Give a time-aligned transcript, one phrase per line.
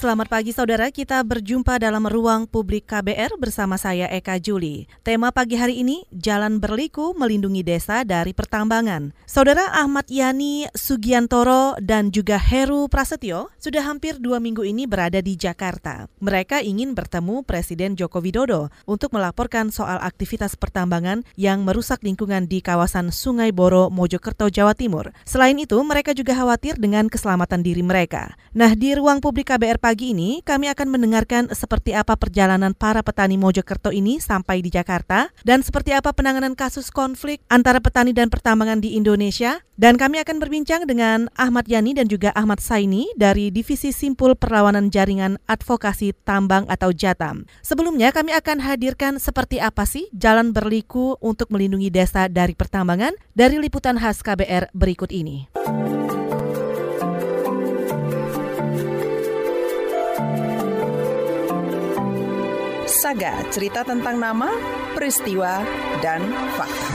[0.00, 4.88] Selamat pagi saudara, kita berjumpa dalam ruang publik KBR bersama saya Eka Juli.
[5.04, 9.12] Tema pagi hari ini, Jalan Berliku Melindungi Desa dari Pertambangan.
[9.28, 15.36] Saudara Ahmad Yani Sugiantoro dan juga Heru Prasetyo sudah hampir dua minggu ini berada di
[15.36, 16.08] Jakarta.
[16.24, 22.64] Mereka ingin bertemu Presiden Joko Widodo untuk melaporkan soal aktivitas pertambangan yang merusak lingkungan di
[22.64, 25.12] kawasan Sungai Boro, Mojokerto, Jawa Timur.
[25.28, 28.32] Selain itu, mereka juga khawatir dengan keselamatan diri mereka.
[28.56, 33.34] Nah, di ruang publik KBR pagi ini kami akan mendengarkan seperti apa perjalanan para petani
[33.34, 38.78] Mojokerto ini sampai di Jakarta dan seperti apa penanganan kasus konflik antara petani dan pertambangan
[38.78, 43.90] di Indonesia dan kami akan berbincang dengan Ahmad Yani dan juga Ahmad Saini dari Divisi
[43.90, 47.48] Simpul Perlawanan Jaringan Advokasi Tambang atau Jatam.
[47.64, 53.56] Sebelumnya kami akan hadirkan seperti apa sih jalan berliku untuk melindungi desa dari pertambangan dari
[53.56, 55.48] liputan khas KBR berikut ini.
[63.00, 64.52] Saga, cerita tentang nama,
[64.92, 65.64] peristiwa,
[66.04, 66.20] dan
[66.52, 66.88] fakta.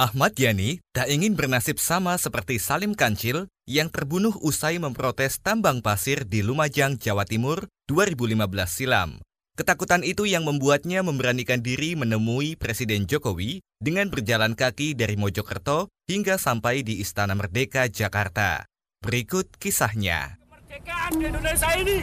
[0.00, 6.24] Ahmad Yani tak ingin bernasib sama seperti Salim Kancil yang terbunuh usai memprotes tambang pasir
[6.24, 9.20] di Lumajang, Jawa Timur 2015 silam.
[9.60, 16.40] Ketakutan itu yang membuatnya memberanikan diri menemui Presiden Jokowi dengan berjalan kaki dari Mojokerto hingga
[16.40, 18.64] sampai di Istana Merdeka, Jakarta.
[19.06, 20.34] Berikut kisahnya.
[20.50, 22.02] Kemerdekaan di Indonesia ini,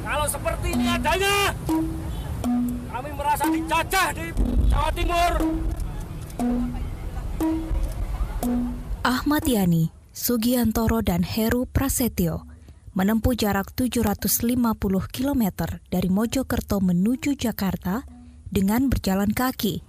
[0.00, 1.52] kalau seperti ini adanya,
[2.88, 4.32] kami merasa dijajah di
[4.72, 5.32] Jawa Timur.
[9.04, 12.48] Ahmad Yani, Sugiantoro dan Heru Prasetyo
[12.96, 14.72] menempuh jarak 750
[15.12, 15.44] km
[15.92, 18.08] dari Mojokerto menuju Jakarta
[18.48, 19.84] dengan berjalan kaki.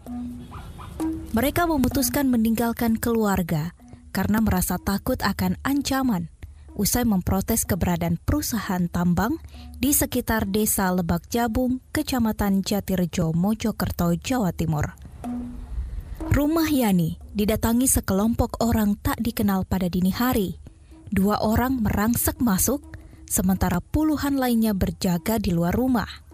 [1.31, 3.78] Mereka memutuskan meninggalkan keluarga
[4.09, 6.29] karena merasa takut akan ancaman
[6.79, 9.35] usai memprotes keberadaan perusahaan tambang
[9.75, 14.95] di sekitar desa Lebak Jabung, Kecamatan Jatirejo, Mojokerto, Jawa Timur.
[16.29, 20.55] Rumah Yani didatangi sekelompok orang tak dikenal pada dini hari.
[21.11, 22.95] Dua orang merangsek masuk,
[23.27, 26.28] sementara puluhan lainnya berjaga di luar rumah.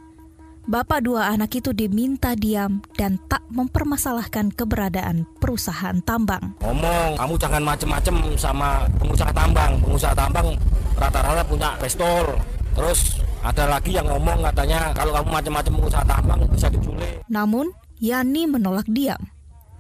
[0.66, 6.58] Bapak dua anak itu diminta diam dan tak mempermasalahkan keberadaan perusahaan tambang.
[6.66, 9.78] Ngomong, kamu jangan macem-macem sama pengusaha tambang.
[9.86, 10.58] Pengusaha tambang
[10.98, 12.34] rata-rata punya pistol.
[12.74, 17.22] Terus ada lagi yang ngomong katanya kalau kamu macem-macem pengusaha tambang bisa diculik.
[17.30, 17.70] Namun,
[18.02, 19.32] Yani menolak diam.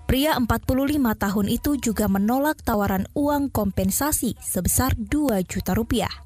[0.06, 6.25] Pria 45 tahun itu juga menolak tawaran uang kompensasi sebesar 2 juta rupiah.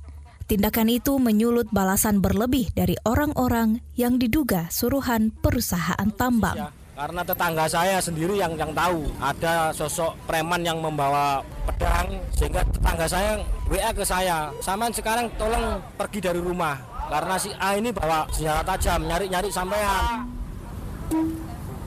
[0.50, 6.58] Tindakan itu menyulut balasan berlebih dari orang-orang yang diduga suruhan perusahaan tambang.
[6.58, 12.66] Ya, karena tetangga saya sendiri yang yang tahu ada sosok preman yang membawa pedang sehingga
[12.66, 13.38] tetangga saya
[13.70, 16.82] WA ke saya, "Saman sekarang tolong pergi dari rumah
[17.14, 20.26] karena si A ini bawa senjata tajam nyari-nyari sampean."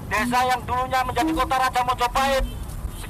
[0.07, 2.45] Desa yang dulunya menjadi kota Raja Mojopahit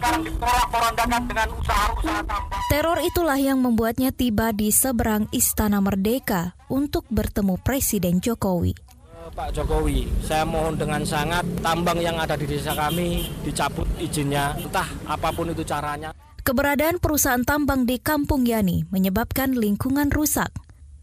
[0.02, 2.62] sekarang diporak-porandakan dengan usaha-usaha tambang.
[2.66, 8.74] Teror itulah yang membuatnya tiba di seberang Istana Merdeka untuk bertemu Presiden Jokowi.
[8.74, 14.58] Eh, Pak Jokowi, saya mohon dengan sangat tambang yang ada di desa kami dicabut izinnya,
[14.58, 16.10] entah apa pun itu caranya.
[16.42, 20.50] Keberadaan perusahaan tambang di Kampung Yani menyebabkan lingkungan rusak.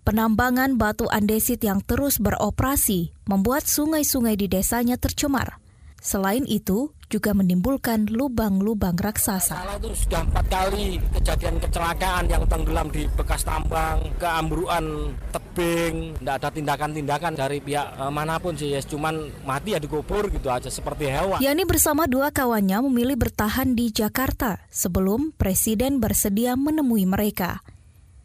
[0.04, 5.59] Penambangan batu andesit yang terus beroperasi membuat sungai-sungai di desanya tercemar.
[6.00, 9.58] Selain itu, juga menimbulkan lubang-lubang raksasa.
[9.58, 16.36] Salah itu sudah empat kali kejadian kecelakaan yang tenggelam di bekas tambang, keambruan tebing, tidak
[16.40, 20.70] ada tindakan-tindakan dari pihak e, mana pun sih, ya cuman mati ya dikubur gitu aja
[20.70, 21.42] seperti hewan.
[21.42, 27.66] Yani bersama dua kawannya memilih bertahan di Jakarta sebelum Presiden bersedia menemui mereka.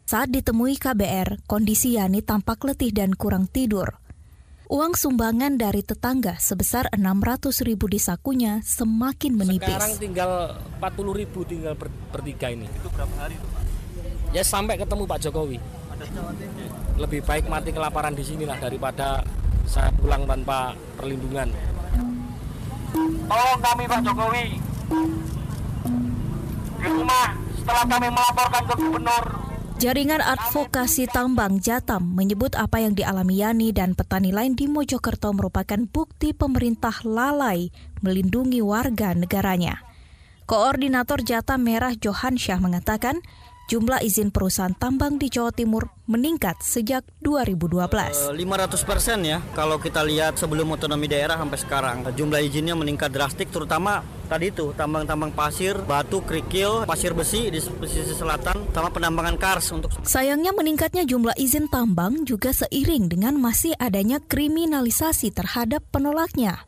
[0.05, 4.04] Saat ditemui KBR, kondisi Yani tampak letih dan kurang tidur.
[4.65, 9.69] Uang sumbangan dari tetangga sebesar 600 ribu di sakunya semakin menipis.
[9.69, 10.31] Sekarang tinggal
[10.81, 12.65] 40 ribu tinggal ber, bertiga ini.
[12.73, 13.61] Itu berapa hari itu Pak?
[14.33, 15.61] Ya sampai ketemu Pak Jokowi.
[16.97, 19.21] Lebih baik mati kelaparan di sini lah daripada
[19.69, 21.53] saya pulang tanpa perlindungan.
[23.29, 24.45] Tolong kami Pak Jokowi.
[26.81, 29.25] Di rumah setelah kami melaporkan ke gubernur
[29.75, 35.75] Jaringan Advokasi Tambang Jatam menyebut apa yang dialami Yani dan petani lain di Mojokerto merupakan
[35.91, 39.83] bukti pemerintah lalai melindungi warga negaranya.
[40.47, 43.19] Koordinator Jatam Merah Johan Syah mengatakan,
[43.65, 48.29] jumlah izin perusahaan tambang di Jawa Timur meningkat sejak 2012.
[48.29, 48.37] 500
[48.85, 51.97] persen ya kalau kita lihat sebelum otonomi daerah sampai sekarang.
[52.13, 58.13] Jumlah izinnya meningkat drastik terutama tadi itu tambang-tambang pasir, batu, kerikil, pasir besi di pesisir
[58.13, 59.89] selatan, sama penambangan kars untuk.
[60.05, 66.61] Sayangnya meningkatnya jumlah izin tambang juga seiring dengan masih adanya kriminalisasi terhadap penolaknya.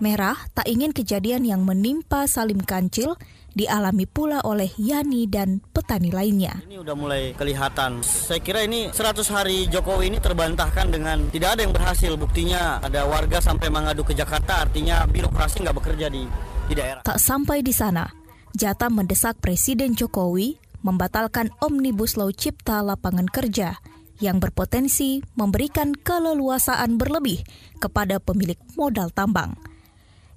[0.00, 3.20] Merah tak ingin kejadian yang menimpa Salim Kancil
[3.60, 6.64] dialami pula oleh Yani dan petani lainnya.
[6.64, 8.00] Ini udah mulai kelihatan.
[8.00, 12.16] Saya kira ini 100 hari Jokowi ini terbantahkan dengan tidak ada yang berhasil.
[12.16, 16.24] Buktinya ada warga sampai mengadu ke Jakarta, artinya birokrasi nggak bekerja di,
[16.72, 17.04] di daerah.
[17.04, 18.08] Tak sampai di sana,
[18.56, 23.76] Jata mendesak Presiden Jokowi membatalkan Omnibus Law Cipta Lapangan Kerja
[24.20, 27.44] yang berpotensi memberikan keleluasaan berlebih
[27.80, 29.56] kepada pemilik modal tambang.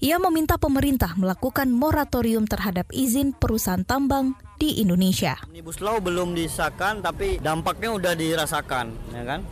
[0.04, 5.40] Ia meminta pemerintah melakukan moratorium terhadap izin perusahaan tambang di Indonesia.
[5.48, 9.48] Omnibus Law belum disahkan, tapi dampaknya udah dirasakan, ya kan?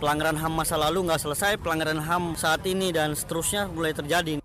[0.00, 4.40] Pelanggaran HAM masa lalu nggak selesai, pelanggaran HAM saat ini dan seterusnya mulai terjadi.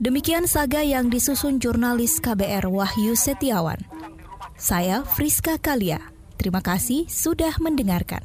[0.00, 3.84] Demikian saga yang disusun jurnalis KBR Wahyu Setiawan.
[4.56, 6.00] Saya Friska Kalia.
[6.40, 8.24] Terima kasih sudah mendengarkan.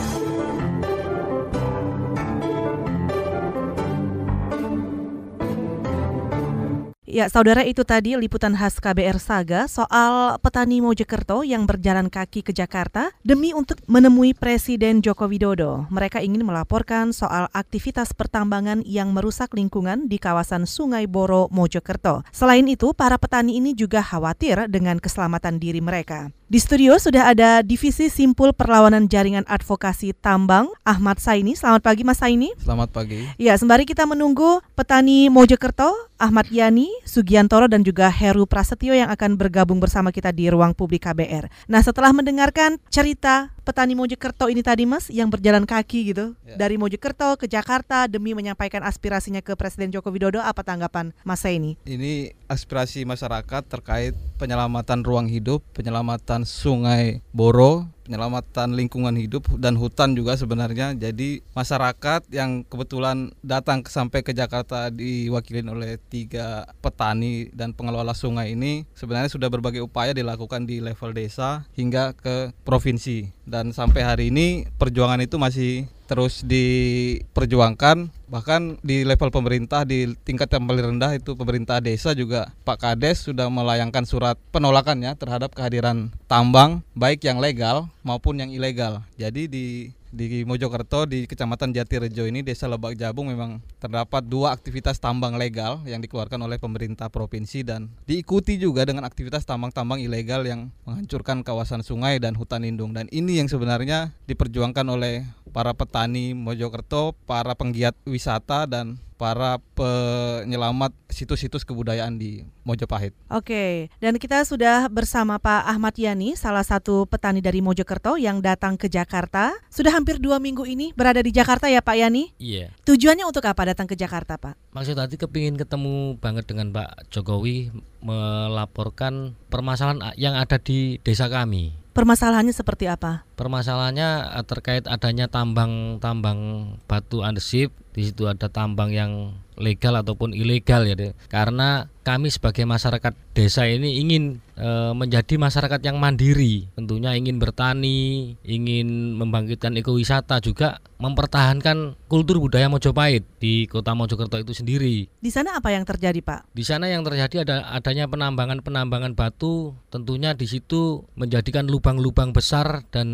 [7.11, 12.55] Ya, saudara itu tadi liputan khas KBR Saga soal petani Mojokerto yang berjalan kaki ke
[12.55, 15.91] Jakarta demi untuk menemui Presiden Joko Widodo.
[15.91, 22.23] Mereka ingin melaporkan soal aktivitas pertambangan yang merusak lingkungan di kawasan Sungai Boro, Mojokerto.
[22.31, 26.31] Selain itu, para petani ini juga khawatir dengan keselamatan diri mereka.
[26.51, 31.55] Di studio sudah ada Divisi Simpul Perlawanan Jaringan Advokasi Tambang, Ahmad Saini.
[31.55, 32.51] Selamat pagi Mas Saini.
[32.59, 33.23] Selamat pagi.
[33.39, 39.41] Ya, sembari kita menunggu petani Mojokerto, Ahmad Yani, Sugiantoro dan juga Heru Prasetyo yang akan
[39.41, 41.49] bergabung bersama kita di ruang publik KBR.
[41.65, 46.57] Nah, setelah mendengarkan cerita petani Mojokerto ini tadi Mas yang berjalan kaki gitu ya.
[46.57, 51.77] dari Mojokerto ke Jakarta demi menyampaikan aspirasinya ke Presiden Joko Widodo apa tanggapan Mas ini?
[51.85, 60.11] Ini aspirasi masyarakat terkait penyelamatan ruang hidup, penyelamatan Sungai Boro penyelamatan lingkungan hidup dan hutan
[60.17, 60.91] juga sebenarnya.
[60.99, 68.51] Jadi masyarakat yang kebetulan datang sampai ke Jakarta diwakilin oleh tiga petani dan pengelola sungai
[68.51, 74.25] ini sebenarnya sudah berbagai upaya dilakukan di level desa hingga ke provinsi dan sampai hari
[74.31, 81.11] ini perjuangan itu masih terus diperjuangkan bahkan di level pemerintah di tingkat yang paling rendah
[81.19, 87.43] itu pemerintah desa juga Pak Kades sudah melayangkan surat penolakannya terhadap kehadiran tambang baik yang
[87.43, 89.03] legal maupun yang ilegal.
[89.19, 89.67] Jadi di
[90.11, 95.79] di Mojokerto di Kecamatan Jatirejo ini Desa Lebak Jabung memang terdapat dua aktivitas tambang legal
[95.87, 101.81] yang dikeluarkan oleh pemerintah provinsi dan diikuti juga dengan aktivitas tambang-tambang ilegal yang menghancurkan kawasan
[101.81, 102.91] sungai dan hutan lindung.
[102.91, 105.23] Dan ini yang sebenarnya diperjuangkan oleh
[105.55, 113.13] para petani Mojokerto, para penggiat wisata dan para penyelamat situs-situs kebudayaan di Mojopahit.
[113.29, 118.81] Oke, dan kita sudah bersama Pak Ahmad Yani, salah satu petani dari Mojokerto yang datang
[118.81, 119.53] ke Jakarta.
[119.69, 122.33] Sudah hampir dua minggu ini berada di Jakarta ya Pak Yani?
[122.41, 122.73] Iya.
[122.81, 124.57] Tujuannya untuk apa datang ke Jakarta Pak?
[124.73, 127.69] Maksud tadi kepingin ketemu banget dengan Pak Jokowi
[128.01, 131.77] melaporkan permasalahan yang ada di desa kami.
[131.91, 133.27] Permasalahannya seperti apa?
[133.35, 136.39] Permasalahannya eh, terkait adanya tambang-tambang
[136.87, 137.75] batu andesit.
[137.91, 140.95] Di situ ada tambang yang legal ataupun ilegal ya.
[141.27, 146.69] Karena kami sebagai masyarakat desa ini ingin e, menjadi masyarakat yang mandiri.
[146.73, 154.53] Tentunya ingin bertani, ingin membangkitkan ekowisata juga mempertahankan kultur budaya Mojopahit di Kota Mojokerto itu
[154.53, 155.09] sendiri.
[155.17, 156.53] Di sana apa yang terjadi, Pak?
[156.53, 163.07] Di sana yang terjadi ada adanya penambangan-penambangan batu, tentunya di situ menjadikan lubang-lubang besar dan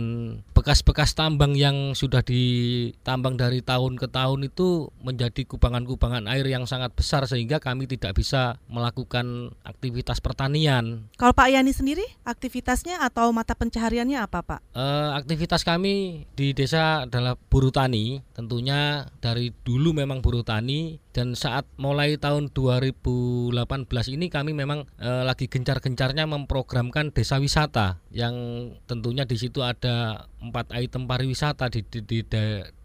[0.52, 6.92] bekas-bekas tambang yang sudah ditambang dari tahun ke tahun itu menjadi kubangan-kubangan air yang sangat
[6.92, 11.10] besar sehingga kami tidak bisa melakukan aktivitas pertanian.
[11.18, 14.60] Kalau Pak Yani sendiri aktivitasnya atau mata pencahariannya apa Pak?
[14.78, 14.86] E,
[15.18, 21.66] aktivitas kami di desa adalah buruh tani, tentunya dari dulu memang buruh tani dan saat
[21.82, 23.58] mulai tahun 2018
[24.14, 28.38] ini kami memang e, lagi gencar-gencarnya memprogramkan desa wisata yang
[28.86, 32.22] tentunya di situ ada empat item pariwisata di, di, di,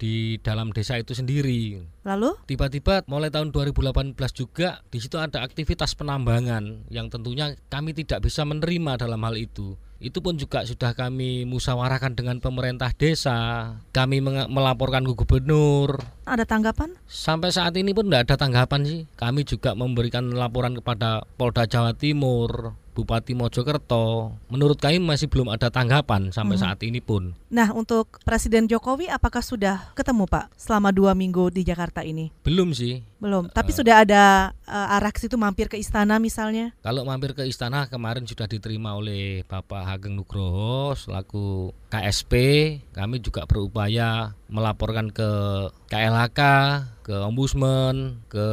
[0.00, 1.84] di dalam desa itu sendiri.
[2.02, 8.24] Lalu tiba-tiba mulai tahun 2018 juga di situ ada aktivitas penambangan yang tentunya kami tidak
[8.24, 13.70] bisa menerima dalam hal itu itu pun juga sudah kami musyawarahkan dengan pemerintah desa.
[13.94, 14.18] Kami
[14.50, 16.02] melaporkan ke gubernur.
[16.26, 16.98] Ada tanggapan?
[17.06, 19.00] Sampai saat ini pun tidak ada tanggapan sih.
[19.14, 25.72] Kami juga memberikan laporan kepada Polda Jawa Timur, Bupati Mojokerto, menurut kami masih belum ada
[25.72, 26.64] tanggapan sampai hmm.
[26.64, 27.32] saat ini pun.
[27.48, 32.28] Nah, untuk Presiden Jokowi, apakah sudah ketemu Pak selama dua minggu di Jakarta ini?
[32.44, 33.00] Belum sih.
[33.16, 33.48] Belum.
[33.48, 36.76] Tapi uh, sudah ada uh, arah situ mampir ke istana misalnya?
[36.84, 42.32] Kalau mampir ke istana kemarin sudah diterima oleh Bapak Hageng Nugroho selaku KSP.
[42.92, 45.30] Kami juga berupaya melaporkan ke
[45.88, 46.40] KLHK,
[47.02, 48.46] ke Ombudsman, ke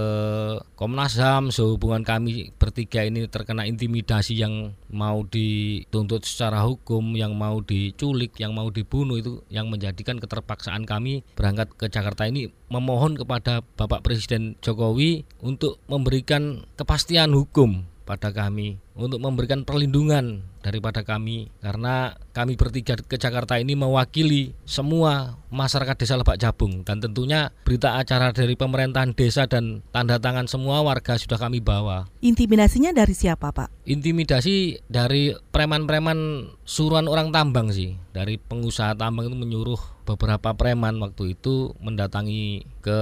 [0.74, 1.54] Komnas HAM.
[1.54, 8.58] Sehubungan kami bertiga ini terkena intimidasi yang mau dituntut secara hukum, yang mau diculik, yang
[8.58, 11.22] mau dibunuh itu yang menjadikan keterpaksaan kami.
[11.38, 18.82] Berangkat ke Jakarta ini memohon kepada Bapak Presiden Jokowi untuk memberikan kepastian hukum pada kami
[18.98, 26.16] untuk memberikan perlindungan daripada kami karena kami bertiga ke Jakarta ini mewakili semua masyarakat desa
[26.20, 31.40] Lebak Jabung dan tentunya berita acara dari pemerintahan desa dan tanda tangan semua warga sudah
[31.42, 32.08] kami bawa.
[32.22, 33.90] Intimidasinya dari siapa, Pak?
[33.90, 37.98] Intimidasi dari preman-preman suruhan orang tambang sih.
[38.14, 43.00] Dari pengusaha tambang itu menyuruh beberapa preman waktu itu mendatangi ke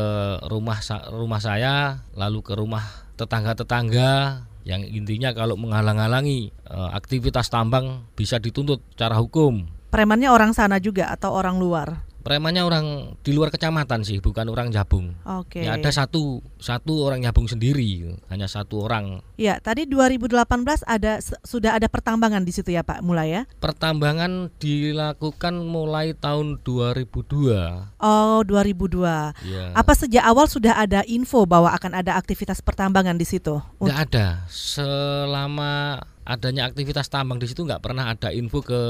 [0.52, 0.80] rumah
[1.12, 2.84] rumah saya lalu ke rumah
[3.16, 9.64] tetangga-tetangga yang intinya kalau menghalang-halangi uh, aktivitas tambang bisa dituntut secara hukum.
[9.88, 12.04] Premannya orang sana juga atau orang luar?
[12.27, 15.15] Premannya orang di luar kecamatan sih, bukan orang Jabung.
[15.24, 15.63] Oke.
[15.63, 15.72] Okay.
[15.72, 19.24] Ya ada satu satu orang Jabung sendiri, hanya satu orang.
[19.39, 20.36] Ya, tadi 2018
[20.84, 23.41] ada sudah ada pertambangan di situ ya Pak, mulai ya?
[23.63, 27.96] Pertambangan dilakukan mulai tahun 2002.
[27.96, 29.31] Oh, 2002.
[29.48, 29.72] Ya.
[29.72, 33.55] Apa sejak awal sudah ada info bahwa akan ada aktivitas pertambangan di situ?
[33.79, 34.43] Tidak ada.
[34.51, 38.81] Selama adanya aktivitas tambang di situ nggak pernah ada info ke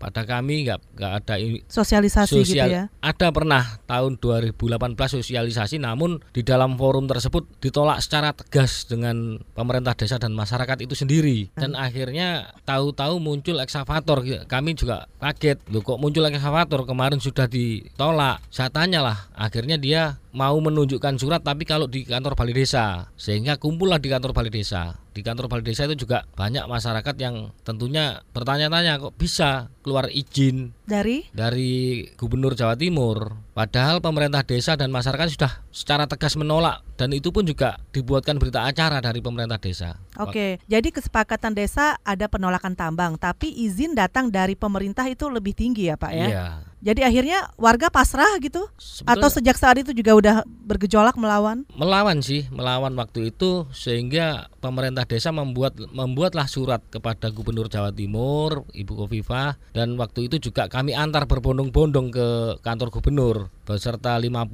[0.00, 1.34] pada kami nggak nggak ada
[1.68, 2.84] sosialisasi gitu sosial, gitu ya?
[3.04, 9.92] Ada pernah tahun 2018 sosialisasi namun di dalam forum tersebut ditolak secara tegas dengan pemerintah
[9.92, 11.52] desa dan masyarakat itu sendiri.
[11.52, 11.84] Dan hmm.
[11.84, 12.28] akhirnya
[12.64, 18.40] tahu-tahu muncul eksavator kami juga kaget loh kok muncul eksavator kemarin sudah ditolak.
[18.48, 23.10] Saya tanyalah akhirnya dia mau menunjukkan surat tapi kalau di kantor balai desa.
[23.18, 24.94] Sehingga kumpullah di kantor balai desa.
[25.10, 30.76] Di kantor balai desa itu juga banyak masyarakat yang tentunya bertanya-tanya kok bisa keluar izin
[30.84, 37.08] dari dari Gubernur Jawa Timur padahal pemerintah desa dan masyarakat sudah secara tegas menolak dan
[37.16, 39.96] itu pun juga dibuatkan berita acara dari pemerintah desa.
[40.20, 45.88] Oke, jadi kesepakatan desa ada penolakan tambang tapi izin datang dari pemerintah itu lebih tinggi
[45.88, 46.28] ya, Pak ya?
[46.28, 46.46] Iya.
[46.78, 51.66] Jadi akhirnya warga pasrah gitu Sebetulnya, atau sejak saat itu juga udah bergejolak melawan?
[51.74, 58.62] Melawan sih, melawan waktu itu sehingga pemerintah desa membuat membuatlah surat kepada Gubernur Jawa Timur,
[58.70, 62.26] Ibu Kofifa dan waktu itu juga kami antar berbondong-bondong ke
[62.66, 64.48] kantor gubernur beserta 50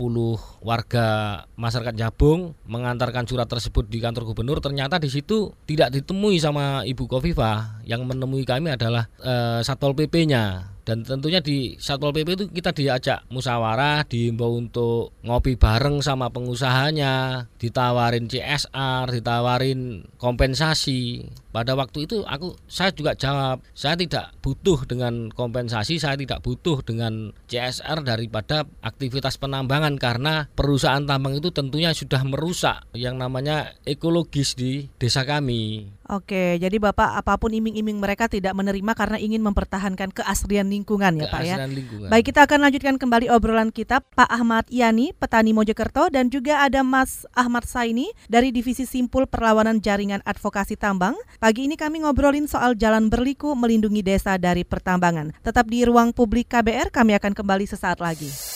[0.66, 1.06] warga
[1.54, 4.58] masyarakat Jabung mengantarkan surat tersebut di kantor gubernur.
[4.58, 7.78] Ternyata di situ tidak ditemui sama Ibu Kofifa.
[7.86, 13.24] Yang menemui kami adalah uh, Satpol PP-nya dan tentunya di Satpol PP itu kita diajak
[13.32, 21.24] musyawarah, diimbau untuk ngopi bareng sama pengusahanya, ditawarin CSR, ditawarin kompensasi.
[21.48, 26.84] Pada waktu itu aku saya juga jawab, saya tidak butuh dengan kompensasi, saya tidak butuh
[26.84, 34.54] dengan CSR daripada aktivitas penambangan karena perusahaan tambang itu tentunya sudah merusak yang namanya ekologis
[34.54, 35.90] di desa kami.
[36.04, 41.32] Oke, jadi Bapak apa pun iming-iming mereka tidak menerima karena ingin mempertahankan keaslian lingkungan ya
[41.32, 41.56] Pak ya.
[41.64, 42.12] Lingkungan.
[42.12, 46.84] Baik, kita akan lanjutkan kembali obrolan kita Pak Ahmad Yani, petani Mojokerto dan juga ada
[46.84, 51.16] Mas Ahmad Saini dari Divisi Simpul Perlawanan Jaringan Advokasi Tambang.
[51.40, 55.32] Pagi ini kami ngobrolin soal jalan berliku melindungi desa dari pertambangan.
[55.40, 58.53] Tetap di ruang publik KBR, kami akan kembali sesaat lagi.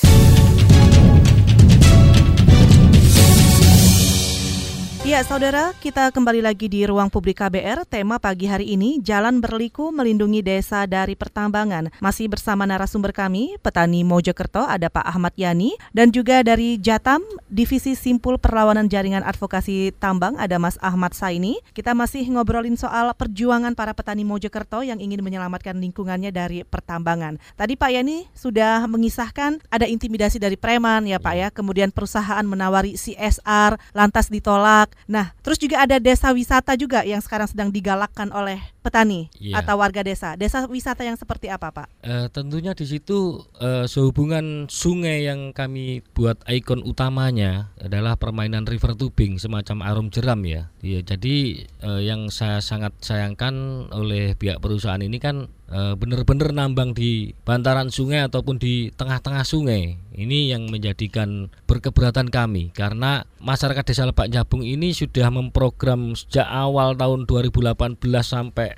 [5.09, 7.89] Ya, saudara, kita kembali lagi di ruang publik KBR.
[7.89, 11.89] Tema pagi hari ini, Jalan Berliku Melindungi Desa dari Pertambangan.
[11.97, 17.97] Masih bersama narasumber kami, petani Mojokerto, ada Pak Ahmad Yani, dan juga dari Jatam, Divisi
[17.97, 21.57] Simpul Perlawanan Jaringan Advokasi Tambang, ada Mas Ahmad Saini.
[21.73, 27.41] Kita masih ngobrolin soal perjuangan para petani Mojokerto yang ingin menyelamatkan lingkungannya dari pertambangan.
[27.57, 32.93] Tadi Pak Yani sudah mengisahkan ada intimidasi dari preman ya Pak ya, kemudian perusahaan menawari
[32.93, 38.59] CSR, lantas ditolak, Nah, terus juga ada desa wisata juga yang sekarang sedang digalakkan oleh
[38.89, 39.61] petani Iya.
[39.61, 40.33] atau warga desa.
[40.41, 41.93] Desa wisata yang seperti apa, Pak?
[42.01, 48.97] Eh, tentunya di situ eh, sehubungan sungai yang kami buat ikon utamanya adalah permainan river
[48.97, 50.73] tubing semacam arum jeram ya.
[50.81, 51.37] Iya, jadi
[51.69, 53.53] eh, yang saya sangat sayangkan
[53.93, 60.01] oleh pihak perusahaan ini kan benar-benar nambang di bantaran sungai ataupun di tengah-tengah sungai.
[60.17, 66.97] Ini yang menjadikan berkeberatan kami karena masyarakat Desa Lebak Nyabung ini sudah memprogram sejak awal
[66.97, 68.78] tahun 2018 sampai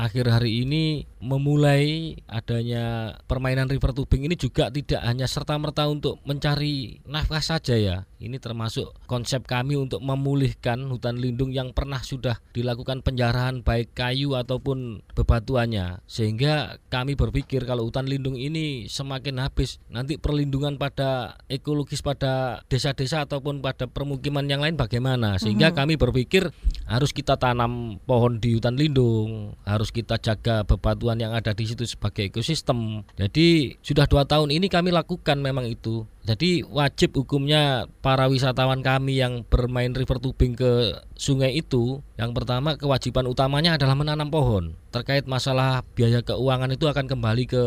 [0.00, 6.24] akhir hari ini memulai adanya permainan river tubing ini juga tidak hanya serta merta untuk
[6.24, 7.96] mencari nafkah saja ya.
[8.16, 14.36] Ini termasuk konsep kami untuk memulihkan hutan lindung yang pernah sudah dilakukan penjarahan baik kayu
[14.36, 16.00] ataupun bebatuannya.
[16.08, 23.28] Sehingga kami berpikir kalau hutan lindung ini semakin habis nanti perlindungan pada ekologis pada desa-desa
[23.28, 25.36] ataupun pada permukiman yang lain bagaimana.
[25.36, 25.76] Sehingga Mhm.
[25.76, 26.48] kami berpikir
[26.88, 31.84] harus kita tanam pohon di hutan lindung, harus kita jaga bebatuan yang ada di situ
[31.84, 33.02] sebagai ekosistem.
[33.18, 36.06] Jadi sudah dua tahun ini kami lakukan memang itu.
[36.24, 42.76] Jadi wajib hukumnya para wisatawan kami yang bermain river tubing ke sungai itu, yang pertama
[42.76, 44.78] kewajiban utamanya adalah menanam pohon.
[44.94, 47.64] Terkait masalah biaya keuangan itu akan kembali ke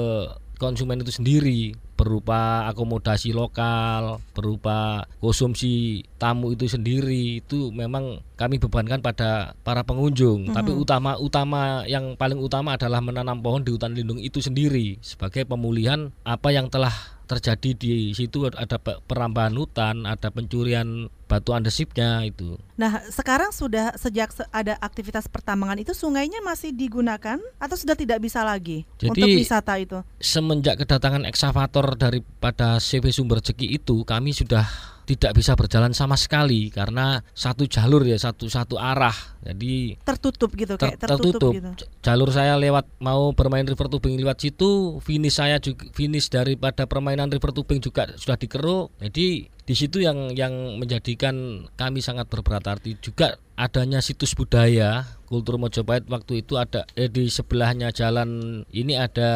[0.61, 8.99] konsumen itu sendiri berupa akomodasi lokal, berupa konsumsi tamu itu sendiri itu memang kami bebankan
[8.99, 10.51] pada para pengunjung.
[10.51, 10.55] Mhm.
[10.59, 15.47] Tapi utama utama yang paling utama adalah menanam pohon di hutan lindung itu sendiri sebagai
[15.47, 16.91] pemulihan apa yang telah
[17.23, 22.59] terjadi di situ ada pe- perambahan hutan, ada pencurian batu andesitnya itu.
[22.75, 28.19] Nah, sekarang sudah sejak se- ada aktivitas pertambangan itu sungainya masih digunakan atau sudah tidak
[28.19, 29.97] bisa lagi Jadi- untuk wisata itu?
[30.17, 34.67] Semenjak kedatangan eksavator daripada CV Sumber Jeki itu kami sudah
[35.03, 39.15] tidak bisa berjalan sama sekali karena satu jalur ya satu satu arah.
[39.43, 41.69] Jadi Tertutup gitu ter- kayak tertutup, gitu.
[41.75, 46.87] J- jalur saya lewat mau bermain river tubing lewat situ finish saya juga finish daripada
[46.87, 48.95] permainan river tubing juga sudah dikeruk.
[49.03, 55.55] Jadi di situ yang yang menjadikan kami sangat berberat arti juga adanya situs budaya kultur
[55.55, 59.31] Mojopahit waktu itu ada eh, di sebelahnya jalan ini ada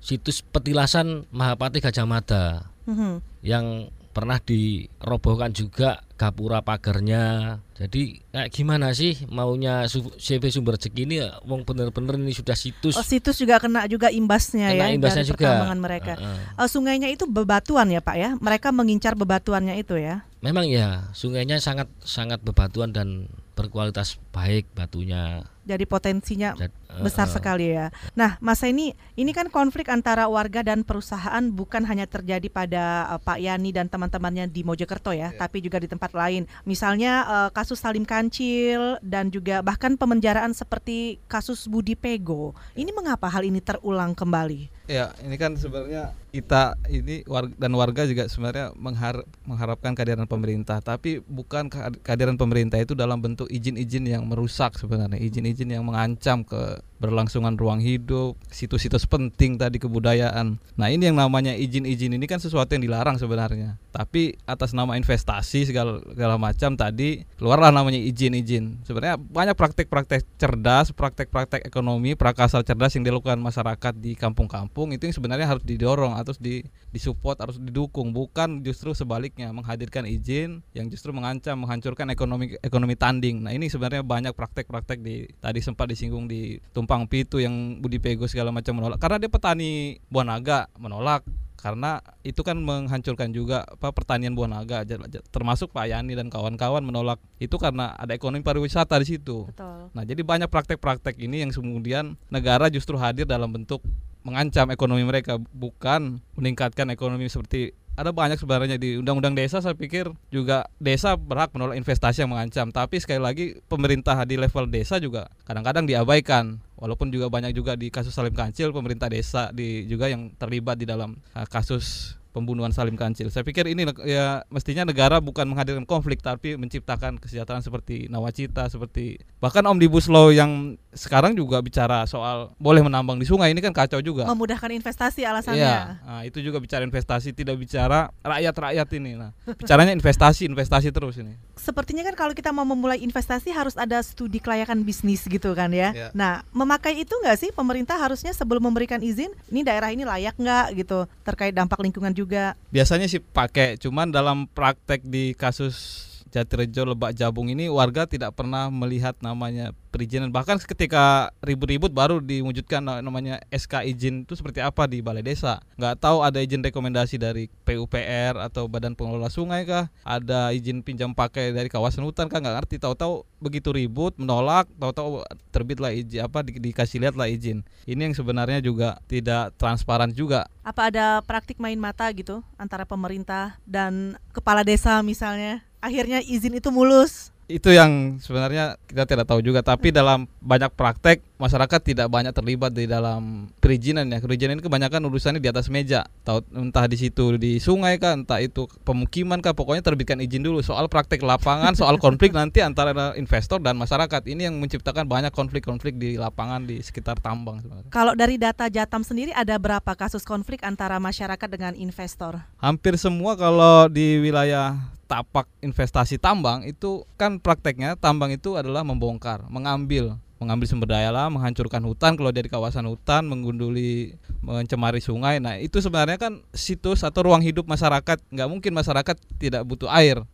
[0.00, 2.44] situs petilasan Mahapati Gajah Mada.
[2.82, 3.22] Mhm.
[3.46, 7.58] yang pernah dirobohkan juga gapura pagarnya.
[7.74, 12.94] Jadi kayak gimana sih maunya CV Sumber Jeki ini wong bener-bener ini sudah situs.
[12.94, 15.42] Oh, situs juga kena juga imbasnya Kena ya imbasnya dari juga.
[15.42, 16.12] pertambangan mereka.
[16.20, 16.38] Heeh.
[16.62, 18.30] Eh, sungainya itu bebatuan ya, Pak ya?
[18.38, 20.22] Mereka mengincar bebatuannya itu ya.
[20.44, 23.26] Memang ya sungainya sangat sangat bebatuan dan
[23.58, 25.48] berkualitas baik batunya.
[25.62, 27.88] Jadi potensinya Jad- besar eh, sekali ya.
[28.12, 33.20] Nah, Mas ini ini kan konflik antara warga dan perusahaan bukan hanya terjadi pada eh,
[33.22, 36.44] Pak Yani dan teman-temannya di Mojokerto ya, tapi juga di tempat lain.
[36.66, 42.56] Misalnya eh, kasus Salim Kancil dan juga bahkan pemenjaraan seperti kasus Budi Pego.
[42.74, 44.82] Ini mengapa hal ini terulang kembali?
[44.90, 50.82] Ya, ini kan sebenarnya kita ini warga, dan warga juga sebenarnya menghar- mengharapkan kehadiran pemerintah,
[50.82, 56.42] tapi bukan kehad- kehadiran pemerintah itu dalam bentuk izin-izin yang merusak sebenarnya, izin-izin yang mengancam
[56.46, 60.62] ke berlangsungan ruang hidup, situs-situs penting tadi kebudayaan.
[60.78, 63.82] Nah, ini yang namanya izin-izin ini kan sesuatu yang dilarang sebenarnya.
[63.90, 68.86] Tapi atas nama investasi segala, segala macam tadi keluarlah namanya izin-izin.
[68.86, 75.16] Sebenarnya banyak praktek-praktek cerdas, praktek-praktek ekonomi, prakasar cerdas yang dilakukan masyarakat di kampung-kampung itu yang
[75.18, 76.62] sebenarnya harus didorong, harus di
[76.94, 83.42] disupport, harus didukung, bukan justru sebaliknya menghadirkan izin yang justru mengancam menghancurkan ekonomi ekonomi tanding.
[83.42, 86.60] Nah, ini sebenarnya banyak praktek-praktek di tadi sempat disinggung di
[86.92, 91.24] Tumpang Pitu yang Budi Pego segala macam menolak karena dia petani buah naga menolak
[91.56, 94.84] karena itu kan menghancurkan juga apa pertanian buah naga
[95.32, 99.48] termasuk Pak Yani dan kawan-kawan menolak itu karena ada ekonomi pariwisata di situ.
[99.48, 99.88] Betul.
[99.88, 103.80] Nah, jadi banyak praktek-praktek ini yang kemudian negara justru hadir dalam bentuk
[104.20, 110.08] mengancam ekonomi mereka bukan meningkatkan ekonomi seperti ada banyak sebenarnya di undang-undang desa saya pikir
[110.32, 112.72] juga desa berhak menolak investasi yang mengancam.
[112.72, 116.56] Tapi sekali lagi pemerintah di level desa juga kadang-kadang diabaikan.
[116.82, 120.88] Walaupun juga banyak juga di kasus Salim Kancil pemerintah desa di juga yang terlibat di
[120.88, 123.28] dalam uh, kasus pembunuhan Salim Kancil.
[123.28, 129.20] Saya pikir ini ya mestinya negara bukan menghadirkan konflik tapi menciptakan kesejahteraan seperti nawacita seperti
[129.38, 134.04] bahkan omnibus law yang sekarang juga bicara soal boleh menambang di sungai ini kan kacau
[134.04, 134.28] juga.
[134.28, 135.60] Memudahkan investasi alasannya.
[135.60, 139.16] Iya, nah, itu juga bicara investasi tidak bicara rakyat-rakyat ini.
[139.16, 141.36] Nah, bicaranya investasi, investasi terus ini.
[141.56, 145.96] Sepertinya kan kalau kita mau memulai investasi harus ada studi kelayakan bisnis gitu kan ya.
[145.96, 146.08] Ya.
[146.12, 150.76] Nah, memakai itu nggak sih pemerintah harusnya sebelum memberikan izin, ini daerah ini layak nggak
[150.76, 152.21] gitu terkait dampak lingkungan juga.
[152.68, 158.72] Biasanya sih pakai, cuman dalam praktek di kasus Jatirejo Lebak Jabung ini warga tidak pernah
[158.72, 160.32] melihat namanya perizinan.
[160.32, 165.60] Bahkan ketika ribut-ribut baru diwujudkan namanya SK izin itu seperti apa di balai desa?
[165.76, 169.92] Nggak tahu ada izin rekomendasi dari PUPR atau Badan Pengelola Sungai kah?
[170.08, 172.40] Ada izin pinjam pakai dari kawasan hutan kah?
[172.40, 172.80] Nggak ngerti.
[172.80, 177.60] Tahu-tahu begitu ribut menolak tahu-tahu terbitlah izin apa di, dikasih lihatlah izin.
[177.84, 180.48] Ini yang sebenarnya juga tidak transparan juga.
[180.64, 186.70] Apa ada praktik main mata gitu antara pemerintah dan kepala desa misalnya akhirnya izin itu
[186.70, 187.34] mulus.
[187.50, 192.70] Itu yang sebenarnya kita tidak tahu juga tapi dalam banyak praktek masyarakat tidak banyak terlibat
[192.70, 194.22] di dalam perizinan ya.
[194.22, 196.06] Perizinan ini kebanyakan urusannya di atas meja.
[196.22, 200.62] Tahu entah di situ di sungai kan entah itu pemukiman kah pokoknya terbitkan izin dulu.
[200.64, 204.22] Soal praktek lapangan soal konflik nanti antara investor dan masyarakat.
[204.22, 207.90] Ini yang menciptakan banyak konflik-konflik di lapangan di sekitar tambang sebenarnya.
[207.90, 212.38] kalau dari data Jatam sendiri ada berapa kasus konflik antara masyarakat dengan investor?
[212.62, 214.78] Hampir semua kalau di wilayah
[215.12, 221.38] tapak investasi tambang itu kan prakteknya tambang itu adalah membongkar, mengambil mengambil sumber daya alam,
[221.38, 225.38] menghancurkan hutan kalau dari kawasan hutan, menggunduli, mencemari sungai.
[225.38, 228.18] Nah itu sebenarnya kan situs atau ruang hidup masyarakat.
[228.34, 230.26] Nggak mungkin masyarakat tidak butuh air,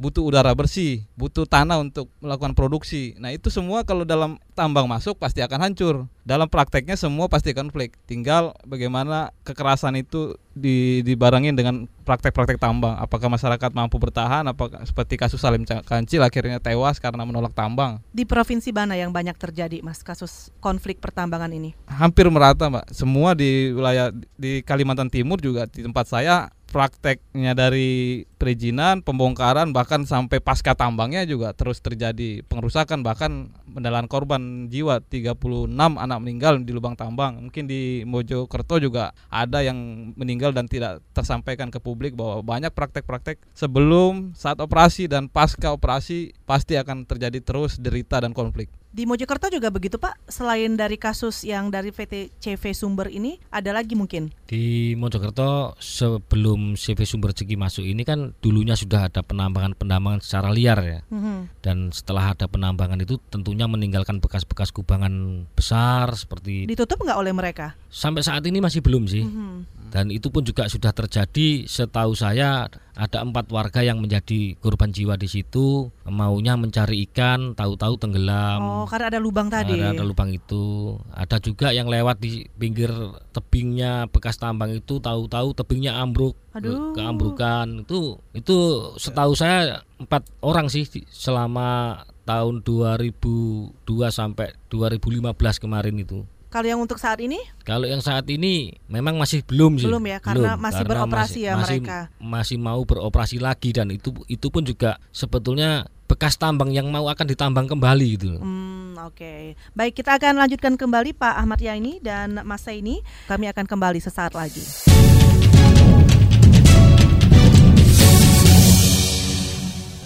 [0.00, 3.12] butuh udara bersih, butuh tanah untuk melakukan produksi.
[3.20, 6.08] Nah itu semua kalau dalam tambang masuk pasti akan hancur.
[6.24, 8.00] Dalam prakteknya semua pasti konflik.
[8.08, 12.94] Tinggal bagaimana kekerasan itu di, dibarengin dengan praktek-praktek tambang.
[13.00, 14.44] Apakah masyarakat mampu bertahan?
[14.44, 17.98] Apakah seperti kasus Salim Kancil akhirnya tewas karena menolak tambang?
[18.12, 21.72] Di provinsi mana yang banyak terjadi, Mas, kasus konflik pertambangan ini?
[21.88, 22.92] Hampir merata, Mbak.
[22.92, 30.06] Semua di wilayah di Kalimantan Timur juga di tempat saya prakteknya dari perizinan, pembongkaran bahkan
[30.06, 36.70] sampai pasca tambangnya juga terus terjadi pengerusakan bahkan menelan korban jiwa 36 anak meninggal di
[36.70, 37.50] lubang tambang.
[37.50, 43.42] Mungkin di Mojokerto juga ada yang meninggal dan tidak tersampaikan ke publik bahwa banyak praktek-praktek
[43.52, 48.70] sebelum, saat operasi dan pasca operasi pasti akan terjadi terus derita dan konflik.
[48.90, 53.70] Di Mojokerto juga begitu Pak, selain dari kasus yang dari PT CV Sumber ini, ada
[53.70, 54.34] lagi mungkin?
[54.50, 60.82] Di Mojokerto sebelum CV Sumber Ceki masuk ini kan dulunya sudah ada penambangan-penambangan secara liar
[60.82, 61.00] ya.
[61.06, 61.62] Mm-hmm.
[61.62, 67.78] Dan setelah ada penambangan itu tentunya meninggalkan bekas-bekas kubangan besar seperti Ditutup nggak oleh mereka?
[67.94, 69.22] Sampai saat ini masih belum sih.
[69.22, 69.78] Mm-hmm.
[69.90, 75.18] Dan itu pun juga sudah terjadi setahu saya ada empat warga yang menjadi korban jiwa
[75.18, 78.60] di situ maunya mencari ikan tahu-tahu tenggelam.
[78.62, 79.78] Oh karena ada lubang tadi.
[79.78, 80.94] Ada, ada lubang itu.
[81.10, 82.90] Ada juga yang lewat di pinggir
[83.34, 86.96] tebingnya bekas tambang itu tahu-tahu tebingnya ambruk Aduh.
[86.96, 88.56] keambrukan itu itu
[88.96, 92.00] setahu saya empat orang sih selama
[92.30, 93.74] tahun 2002
[94.14, 96.22] sampai 2015 kemarin itu.
[96.50, 97.38] Kalau yang untuk saat ini?
[97.62, 99.86] Kalau yang saat ini memang masih belum sih.
[99.86, 101.98] Belum ya, karena belum, masih karena beroperasi masih, ya masih, mereka.
[102.18, 107.22] Masih mau beroperasi lagi dan itu itu pun juga sebetulnya bekas tambang yang mau akan
[107.22, 108.42] ditambang kembali gitu.
[108.42, 109.14] Hmm, oke.
[109.14, 109.54] Okay.
[109.78, 112.98] Baik, kita akan lanjutkan kembali Pak Ahmad Yani dan Mas Saini.
[113.30, 114.66] Kami akan kembali sesaat lagi.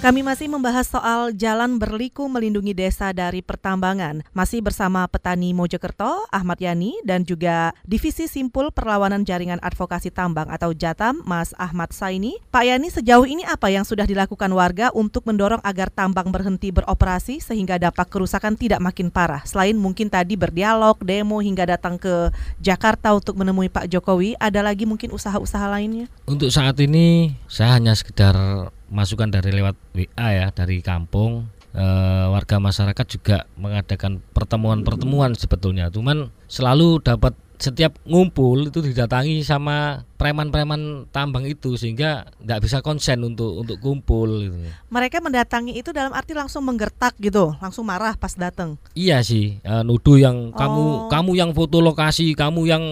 [0.05, 4.21] Kami masih membahas soal jalan berliku melindungi desa dari pertambangan.
[4.37, 10.77] Masih bersama petani Mojokerto, Ahmad Yani, dan juga Divisi Simpul Perlawanan Jaringan Advokasi Tambang atau
[10.77, 12.37] Jatam, Mas Ahmad Saini.
[12.53, 17.40] Pak Yani, sejauh ini apa yang sudah dilakukan warga untuk mendorong agar tambang berhenti beroperasi
[17.40, 19.40] sehingga dampak kerusakan tidak makin parah?
[19.49, 22.29] Selain mungkin tadi berdialog, demo, hingga datang ke
[22.61, 26.12] Jakarta untuk menemui Pak Jokowi, ada lagi mungkin usaha-usaha lainnya?
[26.29, 31.87] Untuk saat ini, saya hanya sekedar masukan dari lewat WA ya dari kampung e,
[32.30, 41.07] warga masyarakat juga mengadakan pertemuan-pertemuan sebetulnya cuman selalu dapat setiap ngumpul itu didatangi sama preman-preman
[41.14, 44.57] tambang itu sehingga nggak bisa konsen untuk untuk kumpul gitu.
[44.90, 48.74] Mereka mendatangi itu dalam arti langsung menggertak gitu, langsung marah pas datang.
[48.98, 52.85] Iya sih, e, nuduh yang kamu kamu yang foto lokasi, kamu yang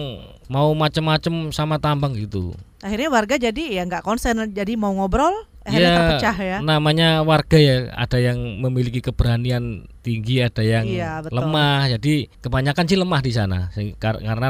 [0.47, 2.55] mau macem-macem sama tambang gitu.
[2.83, 5.31] Akhirnya warga jadi ya nggak konsen, jadi mau ngobrol
[5.63, 6.57] akhirnya ya, terpecah ya.
[6.59, 11.39] Namanya warga ya, ada yang memiliki keberanian tinggi, ada yang iya, betul.
[11.39, 11.95] lemah.
[11.95, 13.59] Jadi kebanyakan sih lemah di sana
[13.99, 14.47] karena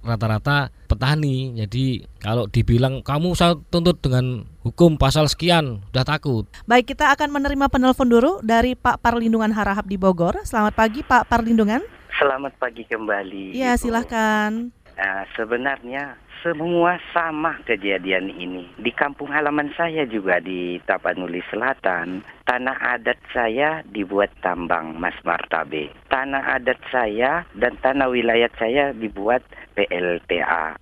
[0.00, 1.52] rata-rata petani.
[1.60, 6.48] Jadi kalau dibilang kamu saya tuntut dengan hukum pasal sekian, udah takut.
[6.64, 10.40] Baik, kita akan menerima penelpon dulu dari Pak Parlindungan Harahap di Bogor.
[10.48, 11.84] Selamat pagi Pak Parlindungan.
[12.14, 13.58] Selamat pagi kembali.
[13.58, 14.70] Iya, silahkan.
[14.94, 18.68] Nah, sebenarnya semua sama kejadian ini.
[18.76, 25.88] Di kampung halaman saya juga di Tapanuli Selatan, tanah adat saya dibuat tambang Mas Martabe.
[26.12, 29.40] Tanah adat saya dan tanah wilayah saya dibuat
[29.72, 30.76] PLTA.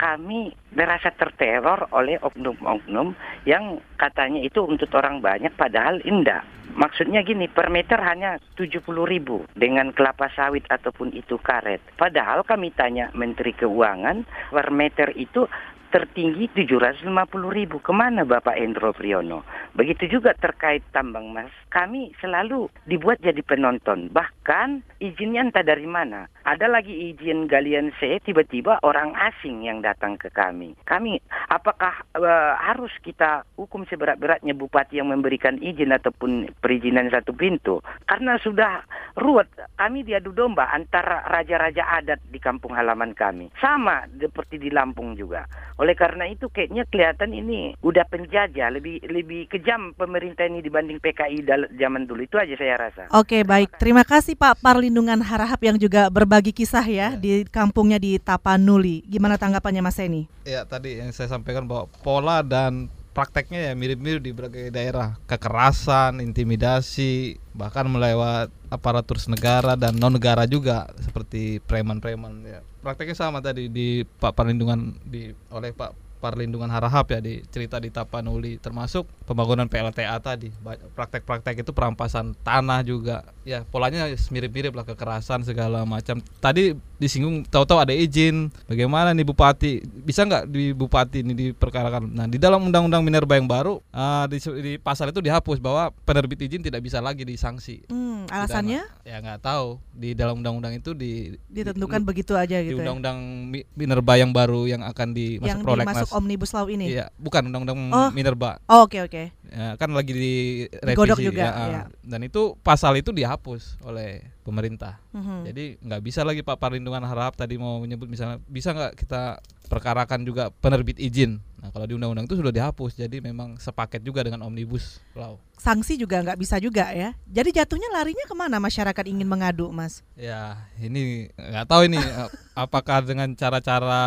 [0.00, 3.12] kami merasa terteror oleh oknum-oknum
[3.44, 6.40] yang katanya itu untuk orang banyak padahal indah.
[6.74, 11.82] Maksudnya gini, per meter hanya 70 ribu dengan kelapa sawit ataupun itu karet.
[11.98, 14.22] Padahal kami tanya Menteri Keuangan,
[14.54, 15.46] per meter itu
[15.90, 17.10] tertinggi 750
[17.50, 17.82] ribu.
[17.82, 19.42] Ke mana Bapak Endro Priyono?
[19.74, 21.50] Begitu juga terkait tambang emas.
[21.68, 24.08] Kami selalu dibuat jadi penonton.
[24.10, 26.30] Bahkan izinnya entah dari mana.
[26.50, 30.74] Ada lagi izin galian C, tiba-tiba orang asing yang datang ke kami.
[30.82, 37.78] Kami, apakah uh, harus kita hukum seberat-beratnya bupati yang memberikan izin ataupun perizinan satu pintu?
[38.02, 38.82] Karena sudah
[39.14, 39.46] ruwet.
[39.78, 43.54] Kami diadu domba antara raja-raja adat di kampung halaman kami.
[43.62, 45.46] Sama seperti di Lampung juga.
[45.78, 51.46] Oleh karena itu kayaknya kelihatan ini udah penjajah, lebih lebih kejam pemerintah ini dibanding PKI
[51.78, 52.26] zaman dulu.
[52.26, 53.06] Itu aja saya rasa.
[53.14, 53.78] Oke, baik.
[53.78, 57.20] Terima kasih Pak Parlindungan Harahap yang juga berbagi kisah ya, ya.
[57.20, 59.04] di kampungnya di Tapanuli.
[59.04, 60.24] Gimana tanggapannya Mas Eni?
[60.48, 66.22] Ya, tadi yang saya sampaikan bahwa pola dan prakteknya ya mirip-mirip di berbagai daerah kekerasan
[66.22, 73.66] intimidasi bahkan melewat aparatur negara dan non negara juga seperti preman-preman ya prakteknya sama tadi
[73.66, 79.66] di Pak Perlindungan di oleh Pak Perlindungan Harahap ya di cerita di Tapanuli termasuk pembangunan
[79.66, 80.52] PLTA tadi
[80.94, 87.80] praktek-praktek itu perampasan tanah juga ya polanya mirip-mirip lah kekerasan segala macam tadi disinggung tahu-tahu
[87.80, 93.00] ada izin bagaimana nih bupati bisa nggak di bupati ini diperkarakan nah di dalam undang-undang
[93.00, 97.24] minerba yang baru uh, di, di pasal itu dihapus bahwa penerbit izin tidak bisa lagi
[97.24, 102.60] disanksi hmm, alasannya ya nggak tahu di dalam undang-undang itu di ditentukan di, begitu aja
[102.60, 102.80] gitu di ya?
[102.84, 103.18] undang-undang
[103.56, 103.64] ya?
[103.72, 106.86] minerba yang baru yang akan dimasuk yang prolegnas omnibus law ini?
[106.92, 108.10] Iya, bukan undang-undang oh.
[108.12, 108.60] Minerba.
[108.68, 109.10] Oh, oke okay, oke.
[109.10, 109.26] Okay.
[109.50, 110.34] Ya, kan lagi di
[110.78, 111.82] revisi juga, ya, ya.
[112.06, 115.02] Dan itu pasal itu dihapus oleh pemerintah.
[115.10, 115.40] Mm-hmm.
[115.50, 120.22] Jadi nggak bisa lagi Pak Perlindungan Harap tadi mau menyebut misalnya bisa nggak kita perkarakan
[120.22, 121.42] juga penerbit izin.
[121.60, 125.36] Nah kalau di undang-undang itu sudah dihapus, jadi memang sepaket juga dengan omnibus law.
[125.60, 127.12] Sanksi juga nggak bisa juga ya.
[127.28, 130.00] Jadi jatuhnya larinya ke mana masyarakat ingin mengadu, Mas?
[130.16, 134.00] Ya ini nggak tahu ini eh, apakah dengan cara-cara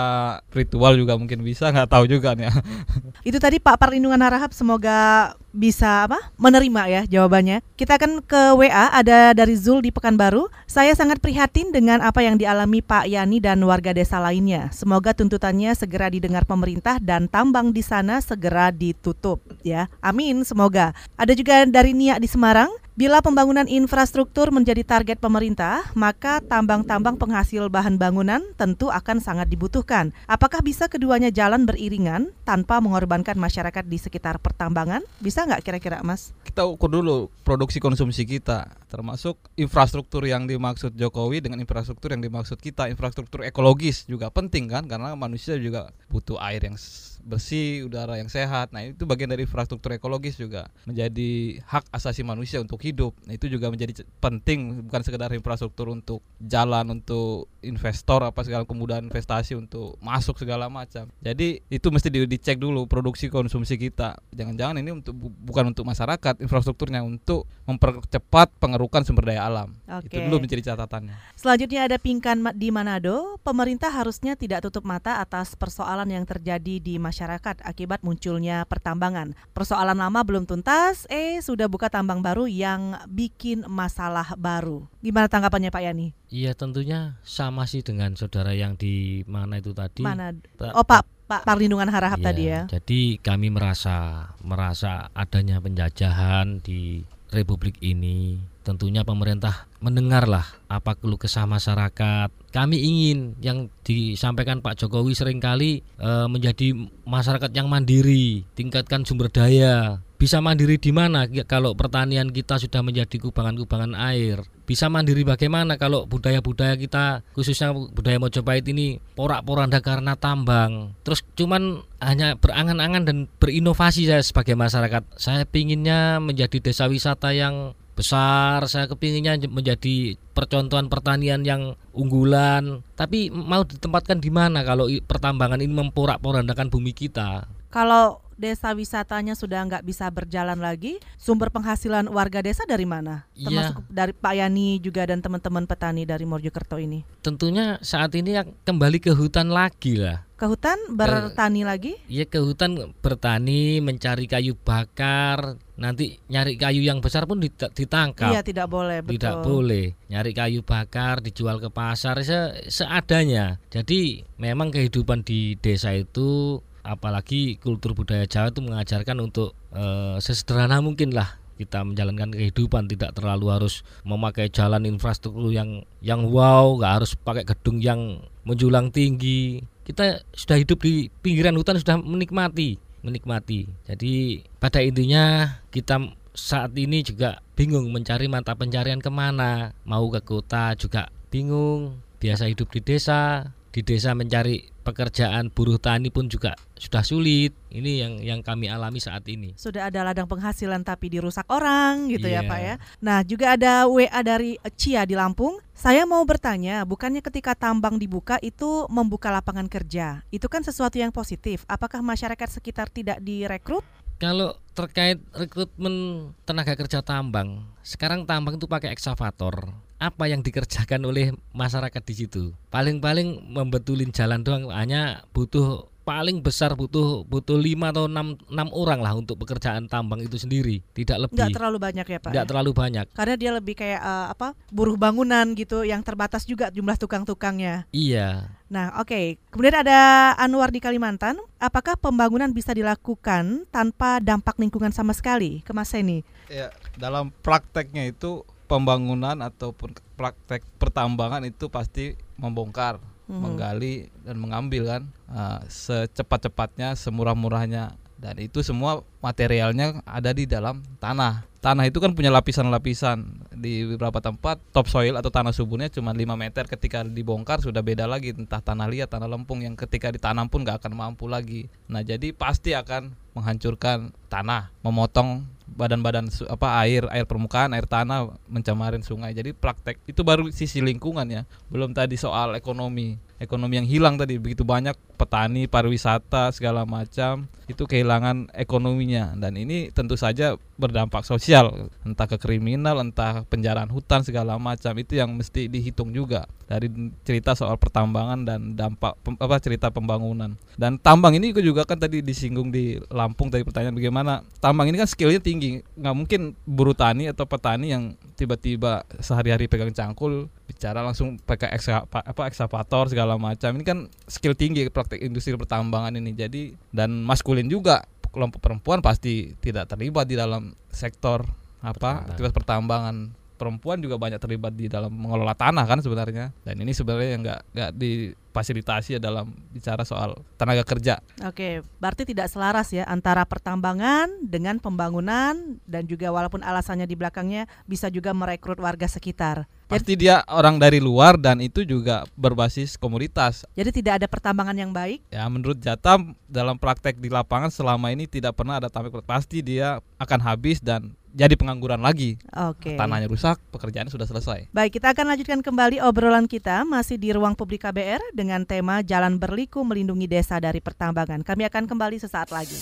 [0.49, 2.49] ritual juga mungkin bisa nggak tahu juga nih.
[3.29, 7.61] itu tadi Pak Perlindungan Harap semoga bisa apa menerima ya jawabannya.
[7.77, 10.49] Kita akan ke WA ada dari Zul di Pekanbaru.
[10.65, 14.73] Saya sangat prihatin dengan apa yang dialami Pak Yani dan warga desa lainnya.
[14.73, 19.91] Semoga tuntutannya segera didengar pemerintah dan tambang di sana segera ditutup ya.
[19.99, 20.95] Amin semoga.
[21.19, 22.71] Ada juga dari Nia di Semarang.
[22.93, 30.13] Bila pembangunan infrastruktur menjadi target pemerintah, maka tambang-tambang penghasil bahan bangunan tentu akan sangat dibutuhkan.
[30.29, 35.01] Apakah bisa keduanya jalan beriringan tanpa mengorbankan masyarakat di sekitar pertambangan?
[35.17, 36.37] Bisa nggak kira-kira, Mas?
[36.45, 42.61] Kita ukur dulu produksi konsumsi kita, termasuk infrastruktur yang dimaksud Jokowi dengan infrastruktur yang dimaksud
[42.61, 42.93] kita.
[42.93, 46.77] Infrastruktur ekologis juga penting kan, karena manusia juga butuh air yang
[47.23, 48.75] bersih, udara yang sehat.
[48.75, 53.15] Nah, itu bagian dari infrastruktur ekologis juga menjadi hak asasi manusia untuk hidup.
[53.25, 59.07] Nah, itu juga menjadi penting bukan sekedar infrastruktur untuk jalan untuk investor apa segala kemudahan
[59.07, 61.07] investasi untuk masuk segala macam.
[61.23, 64.19] Jadi itu mesti di, dicek dulu produksi konsumsi kita.
[64.35, 69.73] Jangan-jangan ini untuk bukan untuk masyarakat, infrastrukturnya untuk mempercepat pengerukan sumber daya alam.
[69.87, 70.11] Oke.
[70.11, 71.15] Itu dulu menjadi catatannya.
[71.39, 73.39] Selanjutnya ada Pingkan di Manado.
[73.41, 79.37] Pemerintah harusnya tidak tutup mata atas persoalan yang terjadi di masyarakat akibat munculnya pertambangan.
[79.53, 84.87] Persoalan lama belum tuntas, eh sudah buka tambang baru yang bikin masalah baru.
[85.03, 86.07] Gimana tanggapannya Pak Yani?
[86.33, 90.01] Iya tentunya sama sih dengan saudara yang di mana itu tadi.
[90.01, 90.33] Mana?
[90.73, 92.61] Oh Pak Pak Perlindungan Harahap iya, tadi ya.
[92.69, 98.37] Jadi kami merasa merasa adanya penjajahan di Republik ini.
[98.63, 102.31] Tentunya pemerintah mendengarlah apa keluh kesah masyarakat.
[102.55, 106.71] Kami ingin yang disampaikan Pak Jokowi sering kali e, menjadi
[107.03, 109.99] masyarakat yang mandiri, tingkatkan sumber daya.
[110.15, 114.39] Bisa mandiri di mana kalau pertanian kita sudah menjadi kubangan-kubangan air?
[114.63, 120.95] Bisa mandiri bagaimana kalau budaya-budaya kita khususnya budaya Mojopahit ini porak-poranda karena tambang.
[121.03, 125.03] Terus cuman hanya berangan-angan dan berinovasi saya sebagai masyarakat.
[125.19, 133.29] Saya pinginnya menjadi desa wisata yang besar saya kepinginnya menjadi percontohan pertanian yang unggulan tapi
[133.29, 139.85] mau ditempatkan di mana kalau pertambangan ini memporak-porandakan bumi kita kalau desa wisatanya sudah nggak
[139.85, 143.25] bisa berjalan lagi, sumber penghasilan warga desa dari mana?
[143.37, 143.47] Iya.
[143.49, 143.89] Termasuk ya.
[143.89, 147.05] dari Pak Yani juga dan teman-teman petani dari Mojokerto ini.
[147.21, 150.25] Tentunya saat ini kembali ke hutan lagi lah.
[150.35, 151.93] Ke hutan bertani ke, lagi?
[152.09, 158.29] Iya ke hutan bertani, mencari kayu bakar, nanti nyari kayu yang besar pun ditangkap.
[158.29, 159.13] Iya, tidak boleh, betul.
[159.17, 159.85] Tidak boleh.
[160.09, 163.57] Nyari kayu bakar dijual ke pasar se seadanya.
[163.73, 169.83] Jadi memang kehidupan di desa itu apalagi kultur budaya Jawa itu mengajarkan untuk e,
[170.19, 176.75] sesederhana mungkin lah kita menjalankan kehidupan tidak terlalu harus memakai jalan infrastruktur yang yang wow
[176.75, 182.82] nggak harus pakai gedung yang menjulang tinggi kita sudah hidup di pinggiran hutan sudah menikmati
[183.03, 183.69] menikmati.
[183.85, 189.77] Jadi pada intinya kita saat ini juga bingung mencari mata pencarian ke mana.
[189.85, 192.01] Mau ke kota juga bingung.
[192.17, 197.55] Biasa hidup di desa, di desa mencari pekerjaan buruh tani pun juga sudah sulit.
[197.71, 199.55] Ini yang yang kami alami saat ini.
[199.55, 202.43] Sudah ada ladang penghasilan tapi dirusak orang gitu yeah.
[202.43, 202.75] ya Pak ya.
[202.99, 205.57] Nah juga ada WA dari Cia di Lampung.
[205.73, 210.21] Saya mau bertanya, bukannya ketika tambang dibuka itu membuka lapangan kerja?
[210.29, 211.65] Itu kan sesuatu yang positif.
[211.65, 213.81] Apakah masyarakat sekitar tidak direkrut?
[214.21, 219.73] Kalau terkait rekrutmen tenaga kerja tambang, sekarang tambang itu pakai eksavator.
[220.03, 222.51] Apa yang dikerjakan oleh masyarakat di situ?
[222.67, 228.99] Paling-paling membetulin jalan doang, hanya butuh paling besar butuh butuh lima atau enam enam orang
[228.99, 232.49] lah untuk pekerjaan tambang itu sendiri tidak lebih nggak terlalu banyak ya pak tidak ya?
[232.51, 236.99] terlalu banyak karena dia lebih kayak uh, apa buruh bangunan gitu yang terbatas juga jumlah
[236.99, 239.25] tukang-tukangnya iya nah oke okay.
[239.47, 245.71] kemudian ada Anwar di Kalimantan apakah pembangunan bisa dilakukan tanpa dampak lingkungan sama sekali ke
[245.71, 246.67] Mas Seni ya
[246.99, 253.39] dalam prakteknya itu pembangunan ataupun praktek pertambangan itu pasti membongkar hmm.
[253.39, 261.43] menggali dan mengambil kan uh, secepat-cepatnya semurah-murahnya dan itu semua materialnya ada di dalam tanah.
[261.59, 266.63] Tanah itu kan punya lapisan-lapisan di beberapa tempat topsoil atau tanah suburnya cuma 5 meter
[266.67, 270.83] ketika dibongkar sudah beda lagi entah tanah liat tanah lempung yang ketika ditanam pun nggak
[270.83, 271.67] akan mampu lagi.
[271.91, 275.43] Nah jadi pasti akan menghancurkan tanah, memotong
[275.73, 279.33] badan-badan apa air air permukaan air tanah mencemarin sungai.
[279.33, 281.41] Jadi praktek itu baru sisi lingkungan ya
[281.73, 284.39] belum tadi soal ekonomi ekonomi yang hilang tadi.
[284.39, 289.35] Begitu banyak petani pariwisata segala macam itu kehilangan ekonominya.
[289.35, 291.91] Dan ini tentu saja berdampak sosial.
[292.03, 294.95] Entah ke kriminal entah penjaraan hutan segala macam.
[294.99, 296.89] Itu yang mesti dihitung juga dari
[297.27, 300.57] cerita soal pertambangan dan dampak apa cerita pembangunan.
[300.79, 305.07] Dan tambang ini juga kan tadi disinggung di Lampung tadi pertanyaan bagaimana tambang ini kan
[305.07, 305.83] skillnya tinggi.
[305.99, 310.49] Nggak mungkin buruh tani atau petani yang tiba-tiba sehari-hari pegang cangkul
[310.83, 311.79] bicara langsung pakai
[312.11, 313.71] apa ekskavator segala macam.
[313.79, 316.35] Ini kan skill tinggi praktek industri pertambangan ini.
[316.35, 318.03] Jadi dan maskulin juga.
[318.33, 321.47] Kelompok perempuan pasti tidak terlibat di dalam sektor
[321.79, 323.31] apa aktivitas pertambangan
[323.63, 327.61] perempuan juga banyak terlibat di dalam mengelola tanah kan sebenarnya dan ini sebenarnya yang nggak
[327.71, 331.23] nggak difasilitasi ya dalam bicara soal tenaga kerja.
[331.47, 337.71] Oke, berarti tidak selaras ya antara pertambangan dengan pembangunan dan juga walaupun alasannya di belakangnya
[337.87, 339.63] bisa juga merekrut warga sekitar.
[339.87, 343.63] Pasti dia orang dari luar dan itu juga berbasis komunitas.
[343.77, 345.21] Jadi tidak ada pertambangan yang baik?
[345.29, 350.01] Ya menurut Jatam dalam praktek di lapangan selama ini tidak pernah ada tambang pasti dia
[350.17, 352.37] akan habis dan jadi pengangguran lagi.
[352.53, 352.93] Oke.
[352.93, 352.95] Okay.
[352.95, 354.69] Tanahnya rusak, pekerjaan sudah selesai.
[354.69, 359.41] Baik, kita akan lanjutkan kembali obrolan kita masih di ruang publik KBR dengan tema Jalan
[359.41, 361.41] Berliku Melindungi Desa dari Pertambangan.
[361.41, 362.77] Kami akan kembali sesaat lagi.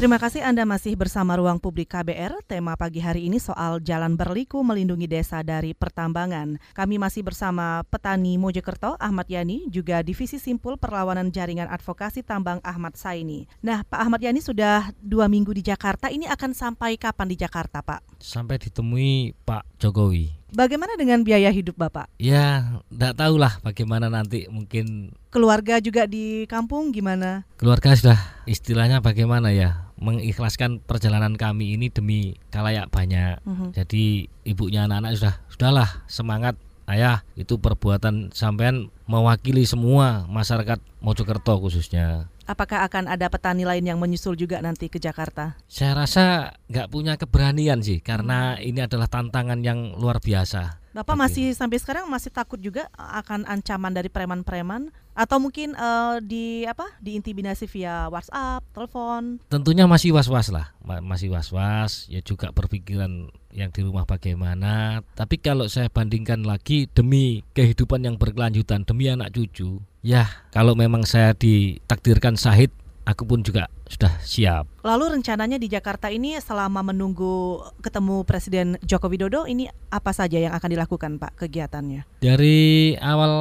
[0.00, 2.40] Terima kasih Anda masih bersama Ruang Publik KBR.
[2.48, 6.56] Tema pagi hari ini soal jalan berliku melindungi desa dari pertambangan.
[6.72, 12.96] Kami masih bersama petani Mojokerto Ahmad Yani, juga Divisi Simpul Perlawanan Jaringan Advokasi Tambang Ahmad
[12.96, 13.44] Saini.
[13.60, 16.08] Nah, Pak Ahmad Yani sudah dua minggu di Jakarta.
[16.08, 18.24] Ini akan sampai kapan di Jakarta, Pak?
[18.24, 20.32] Sampai ditemui Pak Jokowi.
[20.50, 22.10] Bagaimana dengan biaya hidup Bapak?
[22.18, 27.46] Ya, tidak tahulah bagaimana nanti mungkin keluarga juga di kampung gimana?
[27.54, 28.18] Keluarga sudah
[28.50, 29.89] istilahnya bagaimana ya?
[30.00, 33.38] Mengikhlaskan perjalanan kami ini demi kalayak banyak.
[33.44, 33.70] Uh-huh.
[33.76, 36.56] Jadi ibunya anak-anak sudah sudahlah semangat
[36.90, 42.26] ayah itu perbuatan sampean mewakili semua masyarakat Mojokerto khususnya.
[42.50, 45.54] Apakah akan ada petani lain yang menyusul juga nanti ke Jakarta?
[45.70, 48.66] Saya rasa nggak punya keberanian sih karena hmm.
[48.66, 50.79] ini adalah tantangan yang luar biasa.
[50.90, 51.22] Bapak Tapi.
[51.22, 56.86] masih sampai sekarang masih takut juga akan ancaman dari preman-preman atau mungkin uh, di apa
[56.98, 59.38] diintimidasi via WhatsApp, telepon?
[59.52, 62.08] Tentunya masih was-was lah, masih was-was.
[62.08, 65.04] Ya juga berpikiran yang di rumah bagaimana.
[65.14, 71.04] Tapi kalau saya bandingkan lagi demi kehidupan yang berkelanjutan, demi anak cucu, ya kalau memang
[71.04, 72.72] saya ditakdirkan sahid
[73.04, 74.64] aku pun juga sudah siap.
[74.86, 80.54] Lalu rencananya di Jakarta ini selama menunggu ketemu Presiden Joko Widodo ini apa saja yang
[80.54, 82.06] akan dilakukan Pak kegiatannya?
[82.22, 83.32] Dari awal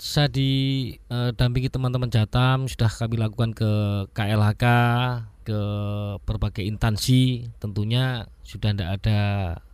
[0.00, 3.70] saya didampingi teman-teman Jatam sudah kami lakukan ke
[4.10, 4.64] KLHK,
[5.42, 5.60] ke
[6.22, 9.20] berbagai instansi, tentunya sudah tidak ada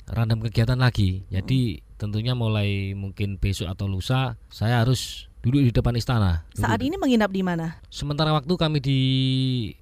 [0.09, 1.25] random kegiatan lagi.
[1.29, 6.45] Jadi tentunya mulai mungkin besok atau lusa saya harus duduk di depan istana.
[6.55, 7.79] Saat ini menginap di mana?
[7.89, 9.01] Sementara waktu kami di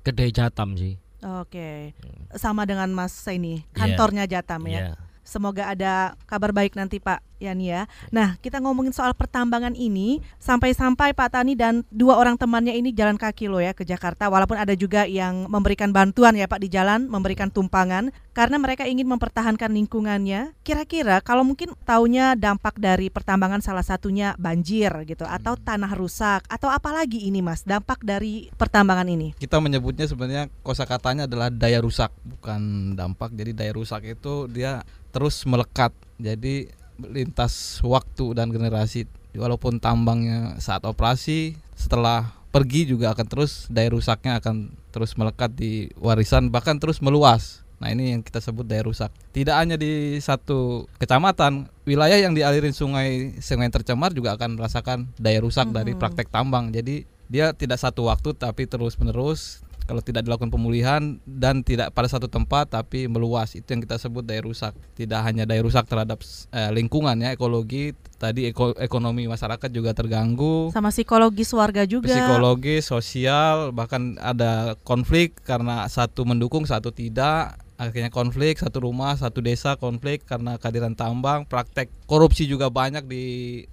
[0.05, 1.01] kedai Jatam sih.
[1.25, 1.97] Oke,
[2.37, 4.33] sama dengan Mas ini kantornya yeah.
[4.39, 4.81] Jatam ya.
[4.93, 5.06] Yeah.
[5.27, 7.85] Semoga ada kabar baik nanti Pak Yani ya.
[8.09, 13.21] Nah, kita ngomongin soal pertambangan ini sampai-sampai Pak Tani dan dua orang temannya ini jalan
[13.21, 17.13] kaki loh ya ke Jakarta walaupun ada juga yang memberikan bantuan ya Pak di jalan,
[17.13, 20.57] memberikan tumpangan karena mereka ingin mempertahankan lingkungannya.
[20.65, 25.65] Kira-kira kalau mungkin taunya dampak dari pertambangan salah satunya banjir gitu atau hmm.
[25.65, 29.37] tanah rusak atau apalagi ini Mas dampak dari pertambangan ini?
[29.37, 33.37] Kita menyebutnya sebenarnya kosakatanya adalah daya rusak bukan dampak.
[33.37, 34.81] Jadi daya rusak itu dia
[35.17, 35.97] terus melekat.
[36.21, 36.69] Jadi
[37.01, 44.41] lintas waktu dan generasi walaupun tambangnya saat operasi setelah pergi juga akan terus daya rusaknya
[44.41, 47.65] akan terus melekat di warisan bahkan terus meluas.
[47.77, 49.13] Nah ini yang kita sebut daya rusak.
[49.37, 55.45] Tidak hanya di satu kecamatan, wilayah yang dialirin sungai sungai tercemar juga akan merasakan daya
[55.45, 55.77] rusak hmm.
[55.77, 56.73] dari praktek tambang.
[56.73, 62.11] Jadi dia tidak satu waktu tapi terus menerus kalau tidak dilakukan pemulihan dan tidak pada
[62.11, 63.55] satu tempat tapi meluas.
[63.55, 64.75] Itu yang kita sebut daya rusak.
[64.99, 66.21] Tidak hanya daya rusak terhadap
[66.51, 67.95] eh, lingkungan ya ekologi.
[68.17, 70.73] Tadi eko, ekonomi masyarakat juga terganggu.
[70.75, 72.11] Sama psikologis warga juga.
[72.11, 79.45] Psikologis sosial bahkan ada konflik karena satu mendukung satu tidak akhirnya konflik satu rumah satu
[79.45, 83.25] desa konflik karena kehadiran tambang praktek korupsi juga banyak di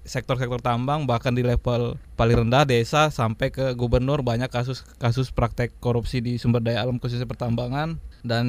[0.04, 5.74] sektor-sektor tambang bahkan di level paling rendah desa sampai ke gubernur banyak kasus kasus praktek
[5.80, 8.00] korupsi di sumber daya alam khususnya pertambangan.
[8.24, 8.48] Dan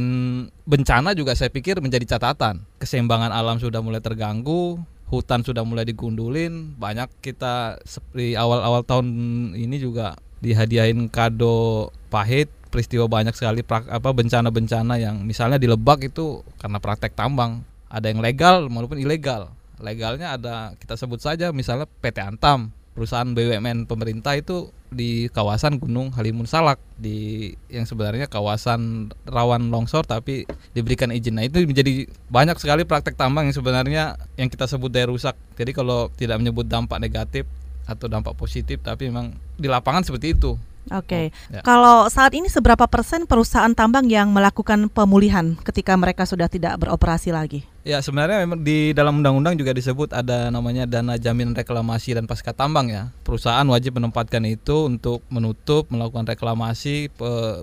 [0.70, 2.62] bencana juga saya pikir menjadi catatan.
[2.78, 4.78] Keseimbangan alam sudah mulai terganggu
[5.10, 7.78] hutan sudah mulai digundulin banyak kita
[8.16, 9.06] di awal-awal tahun
[9.54, 16.10] ini juga dihadiahin kado pahit peristiwa banyak sekali prak, apa bencana-bencana yang misalnya di Lebak
[16.10, 21.86] itu karena praktek tambang ada yang legal maupun ilegal legalnya ada kita sebut saja misalnya
[21.86, 29.10] PT Antam perusahaan BUMN pemerintah itu di kawasan Gunung Halimun Salak di yang sebenarnya kawasan
[29.26, 31.34] rawan longsor tapi diberikan izin.
[31.34, 35.34] Nah itu menjadi banyak sekali praktek tambang yang sebenarnya yang kita sebut daya rusak.
[35.58, 37.50] Jadi kalau tidak menyebut dampak negatif
[37.84, 40.54] atau dampak positif tapi memang di lapangan seperti itu
[40.92, 41.24] Oke, okay.
[41.48, 41.60] oh, ya.
[41.64, 47.32] kalau saat ini seberapa persen perusahaan tambang yang melakukan pemulihan ketika mereka sudah tidak beroperasi
[47.32, 47.64] lagi?
[47.84, 52.52] Ya sebenarnya memang di dalam undang-undang juga disebut ada namanya dana jaminan reklamasi dan pasca
[52.52, 53.12] tambang ya.
[53.24, 57.12] Perusahaan wajib menempatkan itu untuk menutup, melakukan reklamasi,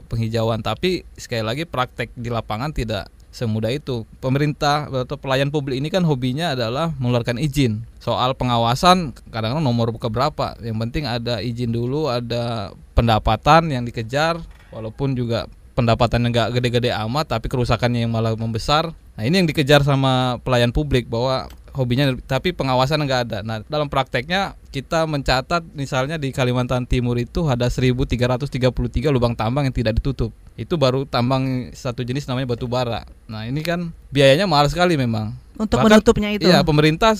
[0.09, 0.61] penghijauan.
[0.65, 4.03] Tapi sekali lagi praktek di lapangan tidak semudah itu.
[4.19, 7.87] Pemerintah atau pelayan publik ini kan hobinya adalah mengeluarkan izin.
[7.97, 10.59] Soal pengawasan kadang-kadang nomor buka berapa.
[10.59, 14.37] Yang penting ada izin dulu, ada pendapatan yang dikejar
[14.69, 18.91] walaupun juga pendapatannya nggak gede-gede amat tapi kerusakannya yang malah membesar.
[19.15, 23.39] Nah, ini yang dikejar sama pelayan publik bahwa hobinya tapi pengawasan nggak ada.
[23.43, 29.75] Nah, dalam prakteknya kita mencatat misalnya di Kalimantan Timur itu ada 1333 lubang tambang yang
[29.75, 30.31] tidak ditutup.
[30.59, 33.07] Itu baru tambang satu jenis namanya batu bara.
[33.25, 35.33] Nah, ini kan biayanya mahal sekali memang.
[35.55, 36.47] Untuk Bahkan, menutupnya itu.
[36.47, 37.15] Iya, pemerintah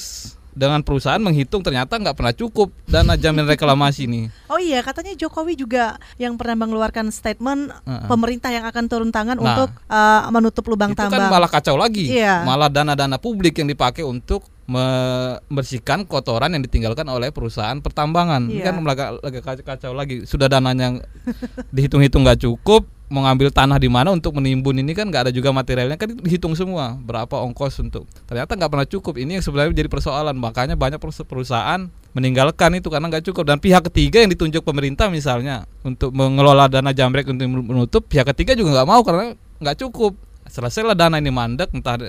[0.52, 4.28] dengan perusahaan menghitung ternyata nggak pernah cukup dana jaminan reklamasi ini.
[4.52, 8.08] Oh iya, katanya Jokowi juga yang pernah mengeluarkan statement uh -uh.
[8.12, 11.24] pemerintah yang akan turun tangan nah, untuk uh, menutup lubang itu tambang.
[11.24, 12.12] Itu kan malah kacau lagi.
[12.12, 12.44] Iya.
[12.44, 18.48] Malah dana-dana publik yang dipakai untuk membersihkan kotoran yang ditinggalkan oleh perusahaan pertambangan.
[18.52, 18.56] Iya.
[18.56, 18.76] Ini kan
[19.24, 20.28] lagi kacau lagi.
[20.28, 21.00] Sudah dananya
[21.76, 25.52] dihitung-hitung nggak cukup, mau ngambil tanah di mana untuk menimbun ini kan nggak ada juga
[25.52, 28.08] materialnya kan dihitung semua berapa ongkos untuk.
[28.24, 29.20] Ternyata nggak pernah cukup.
[29.20, 30.40] Ini yang sebenarnya jadi persoalan.
[30.40, 33.44] Makanya banyak perusahaan meninggalkan itu karena nggak cukup.
[33.52, 38.56] Dan pihak ketiga yang ditunjuk pemerintah misalnya untuk mengelola dana jamrek untuk menutup pihak ketiga
[38.56, 40.16] juga nggak mau karena nggak cukup.
[40.48, 42.00] Selesailah dana ini mandek entah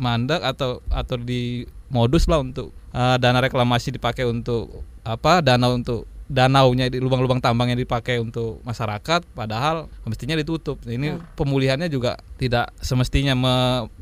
[0.00, 6.08] mandek atau atau di modus lah untuk uh, dana reklamasi dipakai untuk apa dana untuk
[6.26, 10.82] danaunya di lubang-lubang tambang yang dipakai untuk masyarakat padahal mestinya ditutup.
[10.82, 11.38] Ini hmm.
[11.38, 13.54] pemulihannya juga tidak semestinya me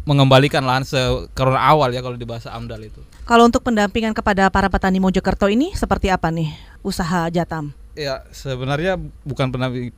[0.04, 3.00] mengembalikan lahan sekarang awal ya kalau di bahasa AMDAL itu.
[3.24, 6.52] Kalau untuk pendampingan kepada para petani Mojokerto ini seperti apa nih
[6.84, 7.72] usaha Jatam?
[7.94, 9.54] Ya sebenarnya bukan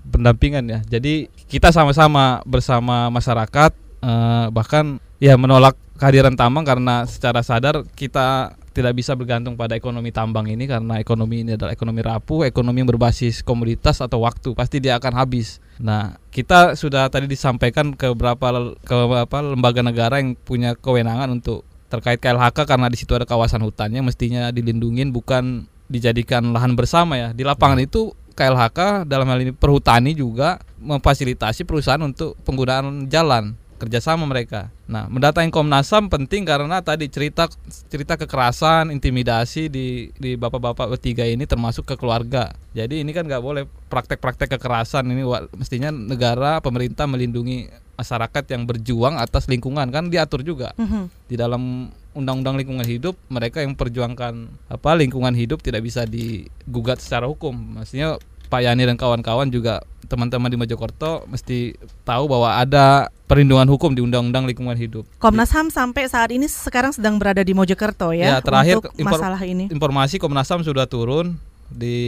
[0.07, 0.79] pendampingan ya.
[0.87, 3.72] Jadi kita sama-sama bersama masyarakat
[4.05, 10.12] eh, bahkan ya menolak kehadiran tambang karena secara sadar kita tidak bisa bergantung pada ekonomi
[10.12, 14.85] tambang ini karena ekonomi ini adalah ekonomi rapuh, ekonomi yang berbasis komoditas atau waktu pasti
[14.85, 15.64] dia akan habis.
[15.81, 21.64] Nah, kita sudah tadi disampaikan ke beberapa ke beberapa lembaga negara yang punya kewenangan untuk
[21.89, 27.29] terkait KLHK karena di situ ada kawasan hutannya mestinya dilindungin bukan dijadikan lahan bersama ya.
[27.33, 34.24] Di lapangan itu KLHK dalam hal ini perhutani juga memfasilitasi perusahaan untuk penggunaan jalan kerjasama
[34.24, 34.72] mereka.
[34.89, 37.47] Nah, mendatangi Komnas HAM penting karena tadi cerita
[37.89, 42.53] cerita kekerasan, intimidasi di di bapak-bapak bertiga ini termasuk ke keluarga.
[42.72, 45.22] Jadi ini kan nggak boleh praktek-praktek kekerasan ini
[45.55, 51.05] mestinya negara pemerintah melindungi masyarakat yang berjuang atas lingkungan kan diatur juga mm -hmm.
[51.33, 57.29] di dalam undang-undang lingkungan hidup mereka yang perjuangkan apa lingkungan hidup tidak bisa digugat secara
[57.29, 57.53] hukum.
[57.53, 58.16] Maksudnya
[58.47, 61.74] Pak Yani dan kawan-kawan juga teman-teman di Mojokerto mesti
[62.07, 65.05] tahu bahwa ada perlindungan hukum di Undang-Undang Lingkungan Hidup.
[65.18, 69.42] Komnas HAM sampai saat ini sekarang sedang berada di Mojokerto ya, ya terakhir untuk masalah
[69.42, 69.66] ini.
[69.68, 71.34] Informasi Komnas HAM sudah turun
[71.66, 71.99] di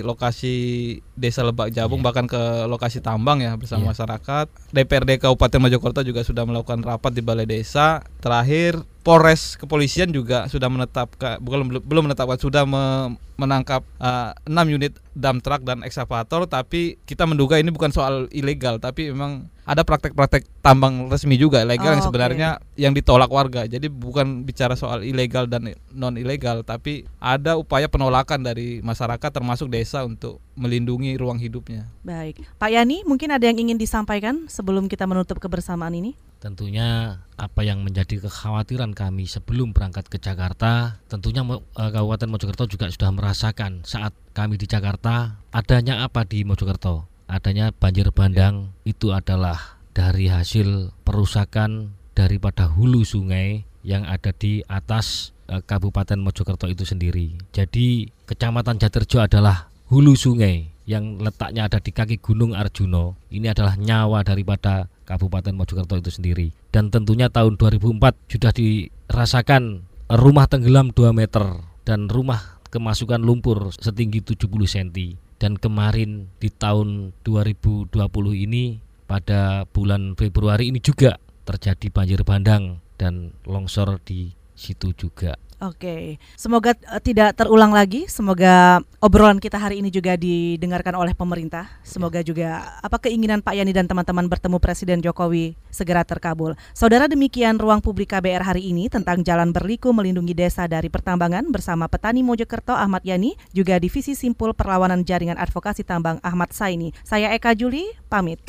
[0.00, 2.08] lokasi Desa Lebak Jabung yeah.
[2.08, 3.90] bahkan ke lokasi tambang ya bersama yeah.
[3.92, 4.46] masyarakat.
[4.72, 8.00] DPRD Kabupaten Mojokerto juga sudah melakukan rapat di Balai Desa.
[8.24, 14.96] Terakhir Polres kepolisian juga sudah menetapkan bukan belum menetapkan sudah me, menangkap uh, 6 unit
[15.12, 20.44] dump truck dan ekskavator tapi kita menduga ini bukan soal ilegal tapi memang ada praktek-praktek
[20.60, 22.84] tambang resmi juga ilegal oh, yang sebenarnya okay.
[22.84, 23.64] yang ditolak warga.
[23.64, 29.72] Jadi bukan bicara soal ilegal dan non ilegal, tapi ada upaya penolakan dari masyarakat termasuk
[29.72, 31.86] desa untuk melindungi ruang hidupnya.
[32.06, 36.14] Baik, Pak Yani, mungkin ada yang ingin disampaikan sebelum kita menutup kebersamaan ini?
[36.42, 42.86] Tentunya apa yang menjadi kekhawatiran kami sebelum berangkat ke Jakarta, tentunya eh, Kabupaten Mojokerto juga
[42.92, 49.80] sudah merasakan saat kami di Jakarta adanya apa di Mojokerto adanya banjir bandang itu adalah
[49.96, 57.36] dari hasil perusakan daripada hulu sungai yang ada di atas e, Kabupaten Mojokerto itu sendiri.
[57.52, 63.14] Jadi Kecamatan Jaterjo adalah hulu sungai yang letaknya ada di kaki Gunung Arjuno.
[63.30, 66.50] Ini adalah nyawa daripada Kabupaten Mojokerto itu sendiri.
[66.74, 74.34] Dan tentunya tahun 2004 sudah dirasakan rumah tenggelam 2 meter dan rumah kemasukan lumpur setinggi
[74.34, 77.94] 70 cm dan kemarin di tahun 2020
[78.34, 85.38] ini pada bulan Februari ini juga terjadi banjir bandang dan longsor di situ juga.
[85.64, 88.04] Oke, semoga uh, tidak terulang lagi.
[88.04, 91.72] Semoga obrolan kita hari ini juga didengarkan oleh pemerintah.
[91.80, 92.26] Semoga ya.
[92.28, 92.48] juga
[92.84, 96.52] apa keinginan Pak Yani dan teman-teman bertemu Presiden Jokowi segera terkabul.
[96.76, 101.88] Saudara demikian ruang publik KBR hari ini tentang jalan berliku melindungi desa dari pertambangan bersama
[101.88, 106.92] petani Mojokerto Ahmad Yani, juga Divisi Simpul Perlawanan Jaringan Advokasi Tambang Ahmad Saini.
[107.08, 108.44] Saya Eka Juli, pamit.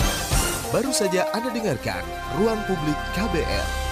[0.76, 2.03] Baru saja Anda dengarkan
[2.36, 3.84] Ruang Publik KBR.